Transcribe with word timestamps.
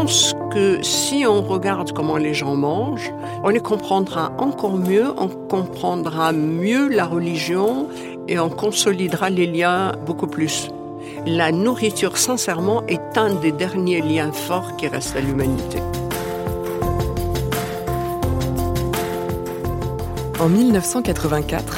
pense 0.00 0.34
que 0.50 0.82
si 0.82 1.26
on 1.26 1.42
regarde 1.42 1.92
comment 1.92 2.16
les 2.16 2.32
gens 2.32 2.56
mangent, 2.56 3.12
on 3.44 3.50
les 3.50 3.60
comprendra 3.60 4.32
encore 4.38 4.78
mieux, 4.78 5.12
on 5.18 5.28
comprendra 5.28 6.32
mieux 6.32 6.88
la 6.88 7.04
religion 7.04 7.86
et 8.26 8.38
on 8.38 8.48
consolidera 8.48 9.28
les 9.28 9.46
liens 9.46 9.92
beaucoup 10.06 10.26
plus. 10.26 10.70
La 11.26 11.52
nourriture, 11.52 12.16
sincèrement, 12.16 12.82
est 12.86 13.18
un 13.18 13.34
des 13.34 13.52
derniers 13.52 14.00
liens 14.00 14.32
forts 14.32 14.74
qui 14.78 14.88
restent 14.88 15.16
à 15.16 15.20
l'humanité. 15.20 15.80
En 20.38 20.48
1984, 20.48 21.76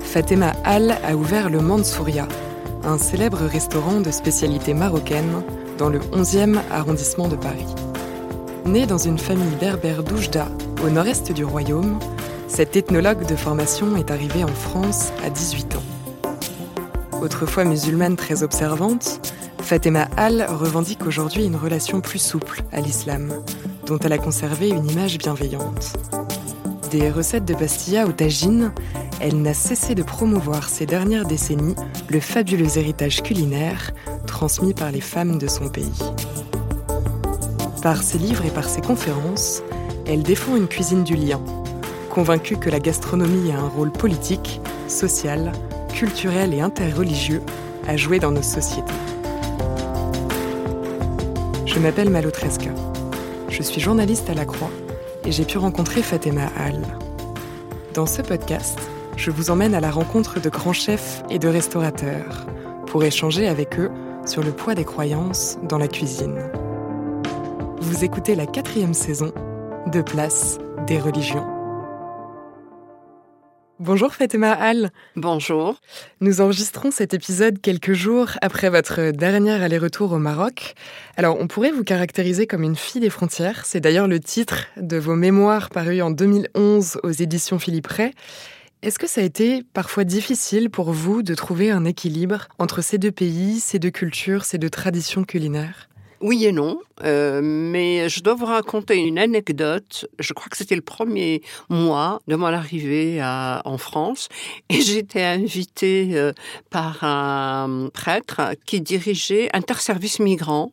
Fatima 0.00 0.52
Al 0.64 0.98
a 1.02 1.16
ouvert 1.16 1.48
le 1.48 1.60
Mansouria, 1.60 2.28
un 2.84 2.98
célèbre 2.98 3.46
restaurant 3.46 4.00
de 4.00 4.10
spécialité 4.10 4.74
marocaine 4.74 5.42
dans 5.78 5.88
le 5.88 5.98
11e 5.98 6.58
arrondissement 6.70 7.28
de 7.28 7.36
Paris. 7.36 7.66
Né 8.66 8.86
dans 8.86 8.98
une 8.98 9.18
famille 9.18 9.56
berbère 9.60 10.02
d'Oujda, 10.02 10.48
au 10.84 10.90
nord-est 10.90 11.32
du 11.32 11.44
royaume, 11.44 11.98
cet 12.48 12.76
ethnologue 12.76 13.26
de 13.26 13.36
formation 13.36 13.96
est 13.96 14.10
arrivé 14.10 14.44
en 14.44 14.48
France 14.48 15.12
à 15.24 15.30
18 15.30 15.76
ans. 15.76 17.20
Autrefois 17.20 17.64
musulmane 17.64 18.16
très 18.16 18.42
observante, 18.42 19.20
Fatima 19.60 20.08
Al 20.16 20.46
revendique 20.48 21.06
aujourd'hui 21.06 21.44
une 21.44 21.56
relation 21.56 22.00
plus 22.00 22.18
souple 22.18 22.62
à 22.72 22.80
l'islam, 22.80 23.32
dont 23.86 23.98
elle 23.98 24.12
a 24.12 24.18
conservé 24.18 24.68
une 24.68 24.90
image 24.90 25.18
bienveillante 25.18 25.94
des 26.92 27.10
recettes 27.10 27.46
de 27.46 27.54
pastilla 27.54 28.06
au 28.06 28.12
tagine, 28.12 28.70
elle 29.22 29.40
n'a 29.40 29.54
cessé 29.54 29.94
de 29.94 30.02
promouvoir 30.02 30.68
ces 30.68 30.84
dernières 30.84 31.24
décennies 31.24 31.76
le 32.10 32.18
fabuleux 32.18 32.76
héritage 32.76 33.22
culinaire 33.22 33.92
transmis 34.26 34.74
par 34.74 34.90
les 34.90 35.00
femmes 35.00 35.38
de 35.38 35.46
son 35.46 35.68
pays. 35.68 36.02
Par 37.82 38.02
ses 38.02 38.18
livres 38.18 38.44
et 38.44 38.50
par 38.50 38.68
ses 38.68 38.80
conférences, 38.80 39.62
elle 40.06 40.24
défend 40.24 40.56
une 40.56 40.66
cuisine 40.66 41.04
du 41.04 41.14
lien, 41.14 41.40
convaincue 42.10 42.56
que 42.56 42.68
la 42.68 42.80
gastronomie 42.80 43.52
a 43.52 43.60
un 43.60 43.68
rôle 43.68 43.92
politique, 43.92 44.60
social, 44.88 45.52
culturel 45.94 46.52
et 46.52 46.60
interreligieux 46.60 47.42
à 47.86 47.96
jouer 47.96 48.18
dans 48.18 48.32
nos 48.32 48.42
sociétés. 48.42 48.92
Je 51.64 51.78
m'appelle 51.78 52.10
Malotresca. 52.10 52.70
Je 53.48 53.62
suis 53.62 53.80
journaliste 53.80 54.28
à 54.30 54.34
la 54.34 54.46
Croix 54.46 54.70
et 55.24 55.30
j'ai 55.30 55.44
pu 55.44 55.58
rencontrer 55.58 56.02
Fatima 56.02 56.48
Al. 56.58 56.82
Dans 57.94 58.06
ce 58.06 58.22
podcast, 58.22 58.78
je 59.22 59.30
vous 59.30 59.50
emmène 59.50 59.72
à 59.76 59.80
la 59.80 59.92
rencontre 59.92 60.40
de 60.40 60.48
grands 60.48 60.72
chefs 60.72 61.22
et 61.30 61.38
de 61.38 61.46
restaurateurs 61.46 62.44
pour 62.88 63.04
échanger 63.04 63.46
avec 63.46 63.78
eux 63.78 63.88
sur 64.26 64.42
le 64.42 64.50
poids 64.50 64.74
des 64.74 64.84
croyances 64.84 65.58
dans 65.68 65.78
la 65.78 65.86
cuisine. 65.86 66.50
Vous 67.78 68.02
écoutez 68.02 68.34
la 68.34 68.46
quatrième 68.46 68.94
saison 68.94 69.32
de 69.92 70.02
Place 70.02 70.58
des 70.88 70.98
religions. 70.98 71.46
Bonjour 73.78 74.12
Fatima 74.12 74.50
Al. 74.50 74.90
Bonjour. 75.14 75.76
Nous 76.20 76.40
enregistrons 76.40 76.90
cet 76.90 77.14
épisode 77.14 77.60
quelques 77.60 77.92
jours 77.92 78.30
après 78.42 78.70
votre 78.70 79.12
dernier 79.12 79.52
aller-retour 79.52 80.12
au 80.12 80.18
Maroc. 80.18 80.74
Alors, 81.16 81.36
on 81.38 81.46
pourrait 81.46 81.70
vous 81.70 81.84
caractériser 81.84 82.48
comme 82.48 82.64
une 82.64 82.76
fille 82.76 83.00
des 83.00 83.10
frontières. 83.10 83.66
C'est 83.66 83.80
d'ailleurs 83.80 84.08
le 84.08 84.18
titre 84.18 84.66
de 84.76 84.96
vos 84.96 85.14
mémoires 85.14 85.70
parus 85.70 86.02
en 86.02 86.10
2011 86.10 86.98
aux 87.04 87.10
éditions 87.10 87.60
Philippe 87.60 87.86
Ray. 87.86 88.12
Est-ce 88.82 88.98
que 88.98 89.06
ça 89.06 89.20
a 89.20 89.24
été 89.24 89.62
parfois 89.62 90.02
difficile 90.02 90.68
pour 90.68 90.90
vous 90.90 91.22
de 91.22 91.36
trouver 91.36 91.70
un 91.70 91.84
équilibre 91.84 92.48
entre 92.58 92.82
ces 92.82 92.98
deux 92.98 93.12
pays, 93.12 93.60
ces 93.60 93.78
deux 93.78 93.90
cultures, 93.90 94.44
ces 94.44 94.58
deux 94.58 94.70
traditions 94.70 95.22
culinaires? 95.22 95.88
Oui 96.20 96.46
et 96.46 96.52
non, 96.52 96.80
euh, 97.04 97.40
mais 97.42 98.08
je 98.08 98.22
dois 98.24 98.34
vous 98.34 98.46
raconter 98.46 98.96
une 98.96 99.20
anecdote. 99.20 100.08
Je 100.18 100.32
crois 100.32 100.48
que 100.48 100.56
c'était 100.56 100.74
le 100.74 100.82
premier 100.82 101.42
mois 101.68 102.20
de 102.26 102.34
mon 102.34 102.46
arrivée 102.46 103.20
en 103.22 103.78
France 103.78 104.28
et 104.68 104.80
j'étais 104.80 105.22
invitée 105.22 106.10
euh, 106.14 106.32
par 106.70 107.04
un 107.04 107.88
prêtre 107.94 108.40
qui 108.66 108.80
dirigeait 108.80 109.48
Interservice 109.52 110.18
Migrants 110.18 110.72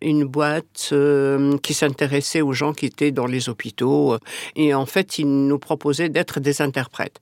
une 0.00 0.24
boîte 0.24 0.90
euh, 0.92 1.56
qui 1.58 1.74
s'intéressait 1.74 2.40
aux 2.40 2.52
gens 2.52 2.72
qui 2.72 2.86
étaient 2.86 3.10
dans 3.10 3.26
les 3.26 3.48
hôpitaux 3.48 4.16
et 4.56 4.74
en 4.74 4.86
fait 4.86 5.18
il 5.18 5.46
nous 5.46 5.58
proposait 5.58 6.08
d'être 6.08 6.40
des 6.40 6.62
interprètes. 6.62 7.20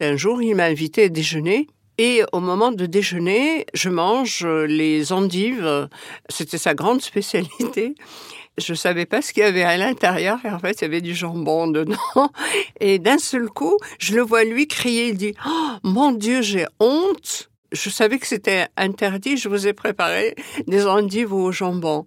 Un 0.00 0.16
jour 0.16 0.42
il 0.42 0.54
m'a 0.54 0.64
invité 0.64 1.04
à 1.04 1.08
déjeuner 1.08 1.68
et 1.98 2.22
au 2.32 2.40
moment 2.40 2.72
de 2.72 2.84
déjeuner, 2.84 3.64
je 3.72 3.88
mange 3.88 4.44
les 4.44 5.12
endives. 5.12 5.88
C'était 6.28 6.58
sa 6.58 6.74
grande 6.74 7.00
spécialité. 7.00 7.94
Je 8.58 8.74
savais 8.74 9.06
pas 9.06 9.22
ce 9.22 9.32
qu'il 9.32 9.42
y 9.42 9.46
avait 9.46 9.62
à 9.62 9.76
l'intérieur 9.76 10.38
et 10.44 10.50
en 10.50 10.58
fait 10.58 10.80
il 10.80 10.82
y 10.82 10.84
avait 10.86 11.00
du 11.00 11.14
jambon 11.14 11.66
dedans. 11.66 12.30
Et 12.80 12.98
d'un 12.98 13.18
seul 13.18 13.48
coup, 13.48 13.76
je 13.98 14.14
le 14.14 14.22
vois 14.22 14.44
lui 14.44 14.66
crier. 14.66 15.08
Il 15.08 15.16
dit 15.16 15.34
oh, 15.46 15.76
"Mon 15.82 16.12
Dieu, 16.12 16.42
j'ai 16.42 16.66
honte." 16.80 17.50
Je 17.76 17.90
savais 17.90 18.18
que 18.18 18.26
c'était 18.26 18.66
interdit. 18.76 19.36
Je 19.36 19.48
vous 19.48 19.66
ai 19.66 19.72
préparé 19.72 20.34
des 20.66 20.86
endives 20.86 21.32
au 21.32 21.52
jambon. 21.52 22.06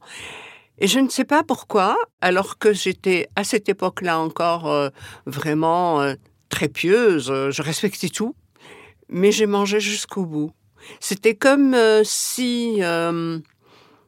Et 0.79 0.87
je 0.87 0.99
ne 0.99 1.09
sais 1.09 1.25
pas 1.25 1.43
pourquoi, 1.43 1.97
alors 2.21 2.57
que 2.57 2.73
j'étais 2.73 3.27
à 3.35 3.43
cette 3.43 3.69
époque-là 3.69 4.19
encore 4.19 4.67
euh, 4.67 4.89
vraiment 5.25 6.01
euh, 6.01 6.15
très 6.49 6.69
pieuse, 6.69 7.25
je 7.27 7.61
respectais 7.61 8.09
tout 8.09 8.33
mais 9.09 9.31
j'ai 9.31 9.47
mangé 9.47 9.79
jusqu'au 9.79 10.25
bout. 10.25 10.51
C'était 10.99 11.35
comme 11.35 11.73
euh, 11.73 12.03
si 12.05 12.77
euh, 12.79 13.39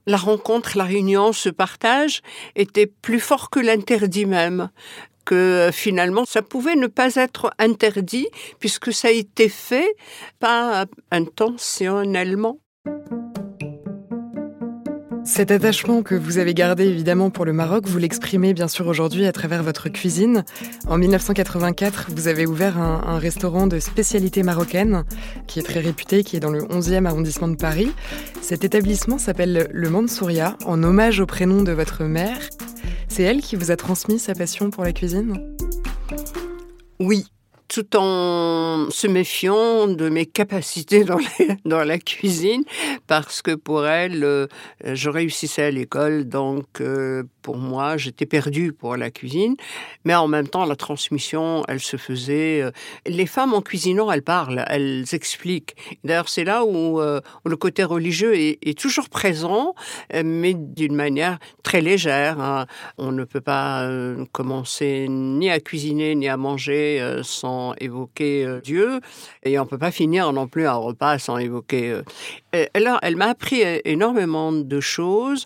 la 0.06 0.18
rencontre, 0.18 0.78
la 0.78 0.86
réunion, 0.86 1.34
ce 1.34 1.50
partage 1.50 2.22
était 2.56 2.88
plus 2.88 3.20
fort 3.20 3.50
que 3.50 3.60
l'interdit 3.60 4.26
même 4.26 4.70
que 5.26 5.36
euh, 5.36 5.72
finalement 5.72 6.26
ça 6.26 6.42
pouvait 6.42 6.76
ne 6.76 6.88
pas 6.88 7.16
être 7.16 7.52
interdit 7.59 8.28
puisque 8.59 8.94
ça 8.94 9.09
a 9.09 9.12
été 9.12 9.50
fait 9.50 9.96
pas 10.40 10.86
intentionnellement. 11.12 12.59
Cet 15.24 15.52
attachement 15.52 16.02
que 16.02 16.16
vous 16.16 16.40
avez 16.40 16.56
gardé 16.56 16.86
évidemment 16.86 17.30
pour 17.30 17.46
le 17.46 17.54
Maroc, 17.54 17.86
vous 17.86 18.00
l'exprimez 18.00 18.54
bien 18.54 18.68
sûr 18.68 18.88
aujourd'hui 18.88 19.26
à 19.28 19.31
travers 19.31 19.62
votre 19.62 19.88
cuisine. 19.88 20.44
En 20.88 20.98
1984, 20.98 22.08
vous 22.10 22.28
avez 22.28 22.48
ouvert 22.48 22.80
un, 22.80 23.20
restaurant 23.20 23.68
de 23.68 23.80
spécialité 23.80 24.42
marocaine 24.42 25.06
qui 25.46 25.60
est 25.60 25.64
très 25.64 25.80
réputé, 25.80 26.24
qui 26.24 26.38
est 26.38 26.40
dans 26.40 26.50
le 26.50 26.64
11e 26.64 27.06
arrondissement 27.06 27.48
de 27.48 27.56
Paris. 27.56 27.92
Cet 28.42 28.64
établissement 28.64 29.20
s'appelle 29.20 29.70
le 29.72 29.90
Mansouria 29.90 30.58
en 30.66 30.81
hommage 30.81 31.20
au 31.20 31.28
prénom 31.28 31.62
de 31.62 31.72
votre 31.72 32.04
mère. 32.04 32.40
C'est 33.14 33.24
elle 33.24 33.42
qui 33.42 33.58
vous 33.58 33.72
a 33.72 33.76
transmis 33.76 34.20
sa 34.20 34.34
passion 34.34 34.70
pour 34.70 34.86
la 34.86 34.94
cuisine? 34.94 35.38
Oui, 37.02 37.26
tout 37.72 37.96
en 37.96 38.90
se 38.90 39.08
méfiant 39.08 39.88
de 39.88 40.09
mes 40.09 40.26
capacités 40.26 41.06
dans, 41.06 41.20
dans 41.63 41.86
la 41.86 42.00
cuisine, 42.00 42.66
parce 43.07 43.42
que 43.42 43.56
pour 43.56 43.88
elle, 43.88 44.25
euh, 44.25 44.48
je 44.84 45.10
réussissais 45.10 45.63
à 45.63 45.72
l'école, 45.72 46.25
donc 46.25 46.81
euh, 46.81 47.24
pour 47.42 47.56
moi, 47.56 47.95
j'étais 47.95 48.25
perdue 48.25 48.74
pour 48.74 48.98
la 48.98 49.10
cuisine, 49.10 49.56
mais 50.04 50.13
en 50.13 50.28
même 50.28 50.50
temps, 50.50 50.66
la 50.66 50.75
transmission, 50.75 51.63
elle 51.69 51.80
se 51.80 51.95
faisait. 51.95 52.62
Euh, 52.62 52.72
les 53.06 53.25
femmes 53.25 53.54
en 53.54 53.62
cuisinant, 53.62 54.12
elles 54.12 54.22
parlent, 54.22 54.66
elles 54.68 55.06
expliquent. 55.13 55.78
D'ailleurs, 56.04 56.28
c'est 56.28 56.44
là 56.44 56.66
où, 56.66 57.00
le 57.00 57.56
côté 57.56 57.86
religieux 57.86 58.36
est, 58.36 58.78
toujours 58.78 59.07
présent, 59.07 59.75
mais 60.13 60.54
d'une 60.54 60.95
manière 60.95 61.40
très 61.63 61.81
légère. 61.81 62.40
Hein. 62.42 62.66
On 62.98 63.12
ne 63.12 63.24
peut 63.24 63.42
pas 63.42 63.90
commencer 64.31 65.07
ni 65.10 65.50
à 65.50 65.60
cuisiner 65.60 66.16
ni 66.16 66.28
à 66.28 66.38
manger 66.38 67.22
sans 67.24 67.61
évoquer 67.80 68.60
Dieu, 68.63 69.00
et 69.44 69.58
on 69.60 69.66
peut 69.66 69.78
pas 69.78 69.92
finir 69.92 70.31
non 70.34 70.48
plus 70.48 70.68
un 70.68 70.74
repas 70.74 71.18
sans 71.19 71.38
évoquer. 71.38 72.02
Alors, 72.74 73.00
elle 73.02 73.16
m'a 73.16 73.28
appris 73.28 73.62
énormément 73.86 74.52
de 74.52 74.80
choses 74.80 75.46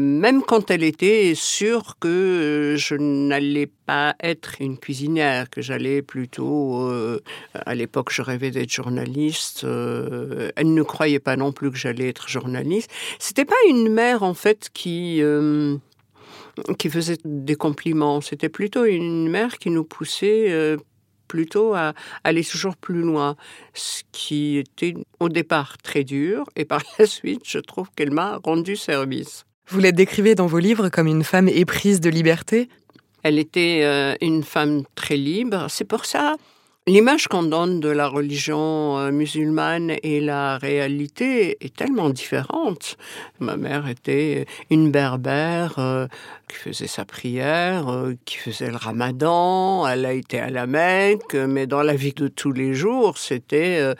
même 0.00 0.42
quand 0.42 0.70
elle 0.70 0.82
était 0.82 1.34
sûre 1.34 1.96
que 2.00 2.74
je 2.76 2.94
n'allais 2.94 3.70
pas 3.86 4.14
être 4.22 4.54
une 4.60 4.78
cuisinière, 4.78 5.50
que 5.50 5.62
j'allais 5.62 6.02
plutôt, 6.02 6.82
euh, 6.88 7.20
à 7.54 7.74
l'époque 7.74 8.10
je 8.12 8.22
rêvais 8.22 8.50
d'être 8.50 8.70
journaliste, 8.70 9.64
euh, 9.64 10.50
elle 10.56 10.74
ne 10.74 10.82
croyait 10.82 11.18
pas 11.18 11.36
non 11.36 11.52
plus 11.52 11.70
que 11.70 11.76
j'allais 11.76 12.08
être 12.08 12.28
journaliste. 12.28 12.90
C'était 13.18 13.44
pas 13.44 13.56
une 13.68 13.88
mère 13.88 14.22
en 14.22 14.34
fait 14.34 14.70
qui 14.72 15.22
euh, 15.22 15.76
qui 16.78 16.90
faisait 16.90 17.18
des 17.24 17.54
compliments, 17.54 18.20
c'était 18.20 18.48
plutôt 18.48 18.84
une 18.84 19.28
mère 19.28 19.58
qui 19.58 19.70
nous 19.70 19.84
poussait 19.84 20.76
plutôt 21.30 21.74
à 21.74 21.94
aller 22.24 22.44
toujours 22.44 22.76
plus 22.76 23.02
loin, 23.02 23.36
ce 23.72 24.02
qui 24.10 24.58
était 24.58 24.94
au 25.20 25.28
départ 25.28 25.78
très 25.78 26.02
dur 26.02 26.44
et 26.56 26.64
par 26.64 26.82
la 26.98 27.06
suite 27.06 27.42
je 27.44 27.60
trouve 27.60 27.88
qu'elle 27.94 28.10
m'a 28.10 28.40
rendu 28.42 28.74
service. 28.74 29.44
Vous 29.68 29.78
la 29.78 29.92
décrivez 29.92 30.34
dans 30.34 30.48
vos 30.48 30.58
livres 30.58 30.88
comme 30.88 31.06
une 31.06 31.22
femme 31.22 31.48
éprise 31.48 32.00
de 32.00 32.10
liberté? 32.10 32.68
Elle 33.22 33.38
était 33.38 33.82
euh, 33.84 34.16
une 34.20 34.42
femme 34.42 34.82
très 34.96 35.16
libre. 35.16 35.66
C'est 35.68 35.84
pour 35.84 36.04
ça, 36.06 36.34
l'image 36.88 37.28
qu'on 37.28 37.44
donne 37.44 37.78
de 37.78 37.88
la 37.88 38.08
religion 38.08 38.98
euh, 38.98 39.12
musulmane 39.12 39.92
et 40.02 40.20
la 40.20 40.58
réalité 40.58 41.56
est 41.64 41.76
tellement 41.76 42.10
différente. 42.10 42.96
Ma 43.38 43.56
mère 43.56 43.86
était 43.86 44.46
une 44.70 44.90
berbère 44.90 45.78
euh, 45.78 46.08
qui 46.50 46.56
faisait 46.56 46.86
sa 46.86 47.04
prière, 47.04 47.86
qui 48.24 48.36
faisait 48.36 48.70
le 48.70 48.76
ramadan, 48.76 49.86
elle 49.86 50.04
a 50.04 50.12
été 50.12 50.38
à 50.40 50.50
la 50.50 50.66
Mecque, 50.66 51.34
mais 51.34 51.66
dans 51.66 51.82
la 51.82 51.94
vie 51.94 52.12
de 52.12 52.28
tous 52.28 52.52
les 52.52 52.74
jours, 52.74 53.18
c'était 53.18 53.94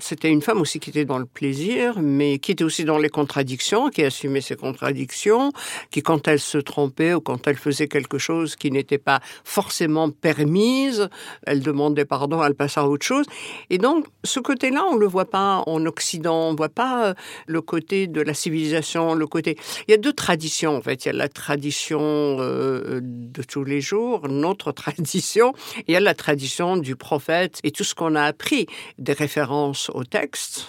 c'était 0.00 0.30
une 0.30 0.42
femme 0.42 0.60
aussi 0.60 0.80
qui 0.80 0.90
était 0.90 1.04
dans 1.04 1.18
le 1.18 1.26
plaisir, 1.26 1.98
mais 2.00 2.38
qui 2.38 2.52
était 2.52 2.64
aussi 2.64 2.84
dans 2.84 2.98
les 2.98 3.08
contradictions, 3.08 3.88
qui 3.88 4.04
assumait 4.04 4.40
ses 4.40 4.56
contradictions, 4.56 5.52
qui 5.90 6.02
quand 6.02 6.28
elle 6.28 6.40
se 6.40 6.58
trompait 6.58 7.14
ou 7.14 7.20
quand 7.20 7.46
elle 7.46 7.56
faisait 7.56 7.88
quelque 7.88 8.18
chose 8.18 8.56
qui 8.56 8.70
n'était 8.70 8.98
pas 8.98 9.20
forcément 9.44 10.10
permise, 10.10 11.08
elle 11.46 11.62
demandait 11.62 12.04
pardon, 12.04 12.42
elle 12.44 12.54
passait 12.54 12.80
à 12.80 12.88
autre 12.88 13.04
chose. 13.04 13.26
Et 13.70 13.78
donc, 13.78 14.06
ce 14.24 14.40
côté-là, 14.40 14.84
on 14.90 14.96
le 14.96 15.06
voit 15.06 15.30
pas 15.30 15.62
en 15.66 15.84
Occident, 15.86 16.48
on 16.50 16.54
voit 16.54 16.68
pas 16.68 17.08
euh, 17.08 17.14
le 17.46 17.60
côté 17.60 18.06
de 18.06 18.20
la 18.20 18.34
civilisation, 18.34 19.14
le 19.14 19.26
côté... 19.26 19.56
Il 19.86 19.90
y 19.90 19.94
a 19.94 19.96
deux 19.96 20.12
traditions, 20.12 20.76
en 20.76 20.82
fait. 20.82 21.04
Il 21.04 21.08
y 21.08 21.10
a 21.10 21.14
la 21.14 21.28
tradition 21.28 21.87
euh, 21.96 23.00
de 23.02 23.42
tous 23.42 23.64
les 23.64 23.80
jours, 23.80 24.28
notre 24.28 24.72
tradition, 24.82 25.54
il 25.86 25.92
y 25.92 25.96
a 25.96 26.00
la 26.00 26.14
tradition 26.14 26.76
du 26.76 26.96
prophète 26.96 27.60
et 27.62 27.70
tout 27.70 27.84
ce 27.84 27.94
qu'on 27.94 28.14
a 28.14 28.22
appris, 28.22 28.66
des 28.98 29.12
références 29.12 29.90
au 29.94 30.04
texte, 30.04 30.68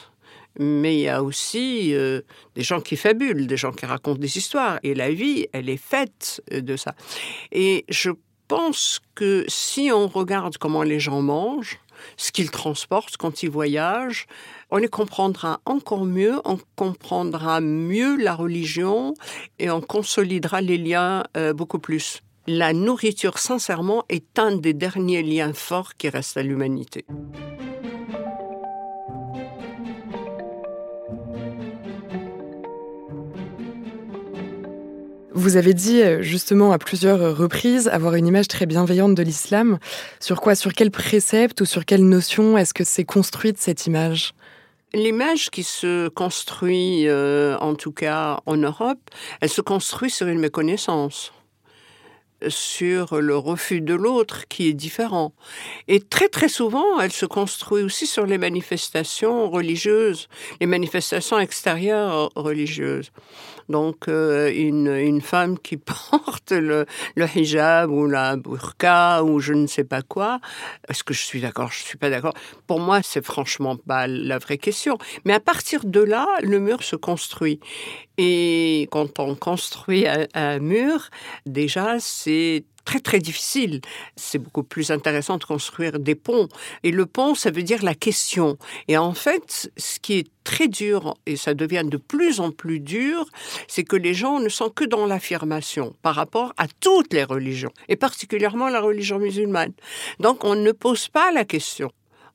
mais 0.57 0.95
il 0.95 1.01
y 1.01 1.09
a 1.09 1.23
aussi 1.23 1.93
euh, 1.93 2.21
des 2.55 2.63
gens 2.63 2.81
qui 2.81 2.97
fabulent, 2.97 3.47
des 3.47 3.57
gens 3.57 3.71
qui 3.71 3.85
racontent 3.85 4.19
des 4.19 4.37
histoires. 4.37 4.79
Et 4.83 4.93
la 4.93 5.11
vie, 5.11 5.47
elle 5.53 5.69
est 5.69 5.77
faite 5.77 6.41
de 6.51 6.75
ça. 6.75 6.95
Et 7.51 7.85
je 7.89 8.11
pense 8.47 8.99
que 9.15 9.45
si 9.47 9.91
on 9.93 10.07
regarde 10.07 10.57
comment 10.57 10.83
les 10.83 10.99
gens 10.99 11.21
mangent, 11.21 11.79
ce 12.17 12.31
qu'ils 12.31 12.51
transportent 12.51 13.17
quand 13.17 13.43
ils 13.43 13.49
voyagent, 13.49 14.27
on 14.71 14.77
les 14.77 14.87
comprendra 14.87 15.61
encore 15.65 16.05
mieux, 16.05 16.41
on 16.45 16.59
comprendra 16.75 17.61
mieux 17.61 18.17
la 18.17 18.35
religion 18.35 19.13
et 19.59 19.69
on 19.69 19.81
consolidera 19.81 20.61
les 20.61 20.77
liens 20.77 21.23
euh, 21.37 21.53
beaucoup 21.53 21.79
plus. 21.79 22.21
La 22.47 22.73
nourriture, 22.73 23.37
sincèrement, 23.37 24.05
est 24.09 24.39
un 24.39 24.55
des 24.55 24.73
derniers 24.73 25.21
liens 25.21 25.53
forts 25.53 25.95
qui 25.95 26.09
restent 26.09 26.37
à 26.37 26.43
l'humanité. 26.43 27.05
Vous 35.39 35.55
avez 35.55 35.73
dit 35.73 36.01
euh, 36.01 36.21
justement 36.21 36.73
à 36.73 36.77
plusieurs 36.77 37.37
reprises 37.37 37.87
avoir 37.87 38.15
une 38.15 38.27
image 38.27 38.49
très 38.49 38.65
bienveillante 38.65 39.15
de 39.15 39.23
l'islam. 39.23 39.79
Sur 40.19 40.41
quoi 40.41 40.53
Sur 40.53 40.73
quel 40.73 40.91
précepte 40.91 41.61
ou 41.61 41.65
sur 41.65 41.85
quelle 41.85 42.03
notion 42.03 42.57
est-ce 42.57 42.73
que 42.73 42.83
c'est 42.83 43.05
construite 43.05 43.57
cette 43.57 43.87
image? 43.87 44.33
L'image 44.93 45.49
qui 45.49 45.63
se 45.63 46.09
construit, 46.09 47.07
euh, 47.07 47.57
en 47.59 47.75
tout 47.75 47.93
cas 47.93 48.41
en 48.47 48.57
Europe, 48.57 48.99
elle 49.39 49.47
se 49.47 49.61
construit 49.61 50.09
sur 50.09 50.27
une 50.27 50.39
méconnaissance 50.39 51.31
sur 52.47 53.19
le 53.19 53.35
refus 53.35 53.81
de 53.81 53.93
l'autre 53.93 54.47
qui 54.47 54.67
est 54.67 54.73
différent. 54.73 55.33
Et 55.87 55.99
très 55.99 56.29
très 56.29 56.47
souvent, 56.47 56.99
elle 56.99 57.11
se 57.11 57.25
construit 57.25 57.83
aussi 57.83 58.07
sur 58.07 58.25
les 58.25 58.37
manifestations 58.37 59.49
religieuses, 59.49 60.27
les 60.61 60.67
manifestations 60.67 61.39
extérieures 61.39 62.29
religieuses. 62.35 63.11
Donc 63.69 64.07
euh, 64.07 64.51
une, 64.51 65.21
femme 65.21 65.57
qui 65.59 65.77
porte 66.11 66.51
le, 66.51 66.85
hijab 67.35 67.91
ou 67.91 68.07
la 68.07 68.35
burqa 68.35 69.23
ou 69.23 69.39
je 69.39 69.53
ne 69.53 69.67
sais 69.67 69.83
pas 69.83 70.01
quoi, 70.01 70.39
est-ce 70.87 71.03
que 71.03 71.13
je 71.13 71.21
suis 71.21 71.41
d'accord, 71.41 71.71
je 71.71 71.83
suis 71.83 71.97
pas 71.97 72.09
d'accord? 72.09 72.33
Pour 72.67 72.79
moi, 72.79 73.01
c'est 73.03 73.23
franchement 73.23 73.75
pas 73.75 74.07
la 74.07 74.39
vraie 74.39 74.57
question. 74.57 74.97
Mais 75.25 75.33
à 75.33 75.39
partir 75.39 75.85
de 75.85 76.01
là, 76.01 76.27
le 76.41 76.59
mur 76.59 76.83
se 76.83 76.95
construit. 76.95 77.59
Et 78.17 78.87
quand 78.91 79.19
on 79.19 79.35
construit 79.35 80.05
un 80.33 80.59
mur, 80.59 81.09
déjà, 81.45 81.99
c'est 81.99 82.65
très 82.89 82.99
très 82.99 83.19
difficile. 83.19 83.81
C'est 84.15 84.39
beaucoup 84.39 84.63
plus 84.63 84.89
intéressant 84.89 85.37
de 85.37 85.43
construire 85.43 85.99
des 85.99 86.15
ponts. 86.15 86.47
Et 86.81 86.89
le 86.89 87.05
pont, 87.05 87.35
ça 87.35 87.51
veut 87.51 87.61
dire 87.61 87.83
la 87.83 87.93
question. 87.93 88.57
Et 88.87 88.97
en 88.97 89.13
fait, 89.13 89.71
ce 89.77 89.99
qui 89.99 90.13
est 90.17 90.27
très 90.43 90.67
dur, 90.67 91.15
et 91.27 91.35
ça 91.35 91.53
devient 91.53 91.83
de 91.85 91.97
plus 91.97 92.39
en 92.39 92.49
plus 92.49 92.79
dur, 92.79 93.25
c'est 93.67 93.83
que 93.83 93.95
les 93.95 94.15
gens 94.15 94.39
ne 94.39 94.49
sont 94.49 94.71
que 94.71 94.85
dans 94.85 95.05
l'affirmation 95.05 95.93
par 96.01 96.15
rapport 96.15 96.51
à 96.57 96.65
toutes 96.79 97.13
les 97.13 97.23
religions, 97.23 97.73
et 97.89 97.95
particulièrement 97.95 98.69
la 98.69 98.81
religion 98.81 99.19
musulmane. 99.19 99.73
Donc 100.19 100.43
on 100.43 100.55
ne 100.55 100.71
pose 100.71 101.09
pas 101.09 101.31
la 101.31 101.45
question. 101.45 101.91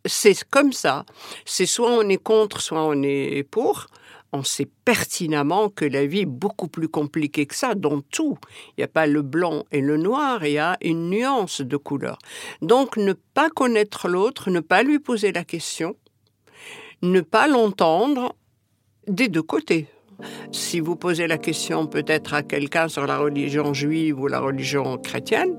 C'est 0.06 0.44
comme 0.50 0.72
ça. 0.72 1.04
C'est 1.44 1.66
soit 1.66 1.90
on 1.90 2.08
est 2.08 2.22
contre, 2.22 2.60
soit 2.60 2.84
on 2.84 3.02
est 3.02 3.42
pour 3.50 3.88
on 4.34 4.42
sait 4.42 4.68
pertinemment 4.84 5.68
que 5.68 5.84
la 5.84 6.06
vie 6.06 6.20
est 6.20 6.26
beaucoup 6.26 6.66
plus 6.66 6.88
compliquée 6.88 7.46
que 7.46 7.54
ça 7.54 7.74
dans 7.74 8.00
tout. 8.00 8.36
Il 8.70 8.80
n'y 8.80 8.84
a 8.84 8.88
pas 8.88 9.06
le 9.06 9.22
blanc 9.22 9.64
et 9.70 9.80
le 9.80 9.96
noir, 9.96 10.44
il 10.44 10.54
y 10.54 10.58
a 10.58 10.76
une 10.82 11.08
nuance 11.08 11.60
de 11.60 11.76
couleur. 11.76 12.18
Donc 12.60 12.96
ne 12.96 13.12
pas 13.12 13.48
connaître 13.48 14.08
l'autre, 14.08 14.50
ne 14.50 14.60
pas 14.60 14.82
lui 14.82 14.98
poser 14.98 15.30
la 15.30 15.44
question, 15.44 15.94
ne 17.02 17.20
pas 17.20 17.46
l'entendre 17.46 18.34
des 19.06 19.28
deux 19.28 19.42
côtés. 19.42 19.86
Si 20.50 20.80
vous 20.80 20.96
posez 20.96 21.28
la 21.28 21.38
question 21.38 21.86
peut-être 21.86 22.34
à 22.34 22.42
quelqu'un 22.42 22.88
sur 22.88 23.06
la 23.06 23.18
religion 23.18 23.72
juive 23.72 24.20
ou 24.20 24.26
la 24.26 24.40
religion 24.40 24.98
chrétienne, 24.98 25.56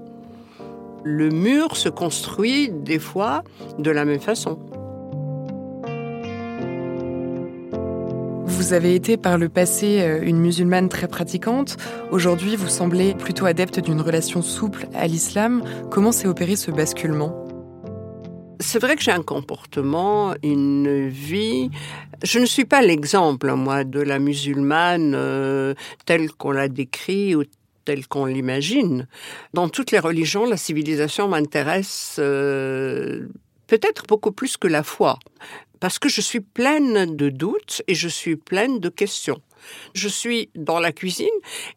le 1.03 1.29
mur 1.29 1.77
se 1.77 1.87
construit 1.87 2.69
des 2.71 2.99
fois 2.99 3.43
de 3.79 3.91
la 3.91 4.03
même 4.03 4.19
façon. 4.19 4.59
Vous 8.55 8.71
avez 8.71 8.95
été 8.95 9.17
par 9.17 9.37
le 9.37 9.49
passé 9.49 9.99
euh, 9.99 10.21
une 10.23 10.39
musulmane 10.39 10.87
très 10.87 11.09
pratiquante. 11.09 11.75
Aujourd'hui, 12.09 12.55
vous 12.55 12.69
semblez 12.69 13.13
plutôt 13.13 13.45
adepte 13.45 13.81
d'une 13.81 13.99
relation 13.99 14.41
souple 14.41 14.87
à 14.95 15.07
l'islam. 15.07 15.61
Comment 15.91 16.13
s'est 16.13 16.27
opéré 16.27 16.55
ce 16.55 16.71
basculement? 16.71 17.45
C'est 18.61 18.79
vrai 18.79 18.95
que 18.95 19.03
j'ai 19.03 19.11
un 19.11 19.23
comportement, 19.23 20.33
une 20.41 21.09
vie. 21.09 21.69
Je 22.23 22.39
ne 22.39 22.45
suis 22.45 22.63
pas 22.63 22.81
l'exemple, 22.81 23.51
moi, 23.55 23.83
de 23.83 23.99
la 23.99 24.19
musulmane 24.19 25.13
euh, 25.15 25.73
telle 26.05 26.31
qu'on 26.31 26.51
la 26.51 26.69
décrit 26.69 27.35
ou 27.35 27.43
telle 27.83 28.07
qu'on 28.07 28.25
l'imagine. 28.25 29.07
Dans 29.53 29.67
toutes 29.67 29.91
les 29.91 29.99
religions, 29.99 30.45
la 30.45 30.57
civilisation 30.57 31.27
m'intéresse 31.27 32.15
euh, 32.19 33.27
peut-être 33.67 34.05
beaucoup 34.07 34.31
plus 34.31 34.55
que 34.55 34.69
la 34.69 34.81
foi 34.81 35.19
parce 35.79 35.99
que 35.99 36.09
je 36.09 36.21
suis 36.21 36.39
pleine 36.39 37.15
de 37.15 37.29
doutes 37.29 37.81
et 37.87 37.95
je 37.95 38.07
suis 38.07 38.35
pleine 38.35 38.79
de 38.79 38.89
questions. 38.89 39.41
Je 39.93 40.07
suis 40.07 40.49
dans 40.55 40.79
la 40.79 40.91
cuisine 40.91 41.27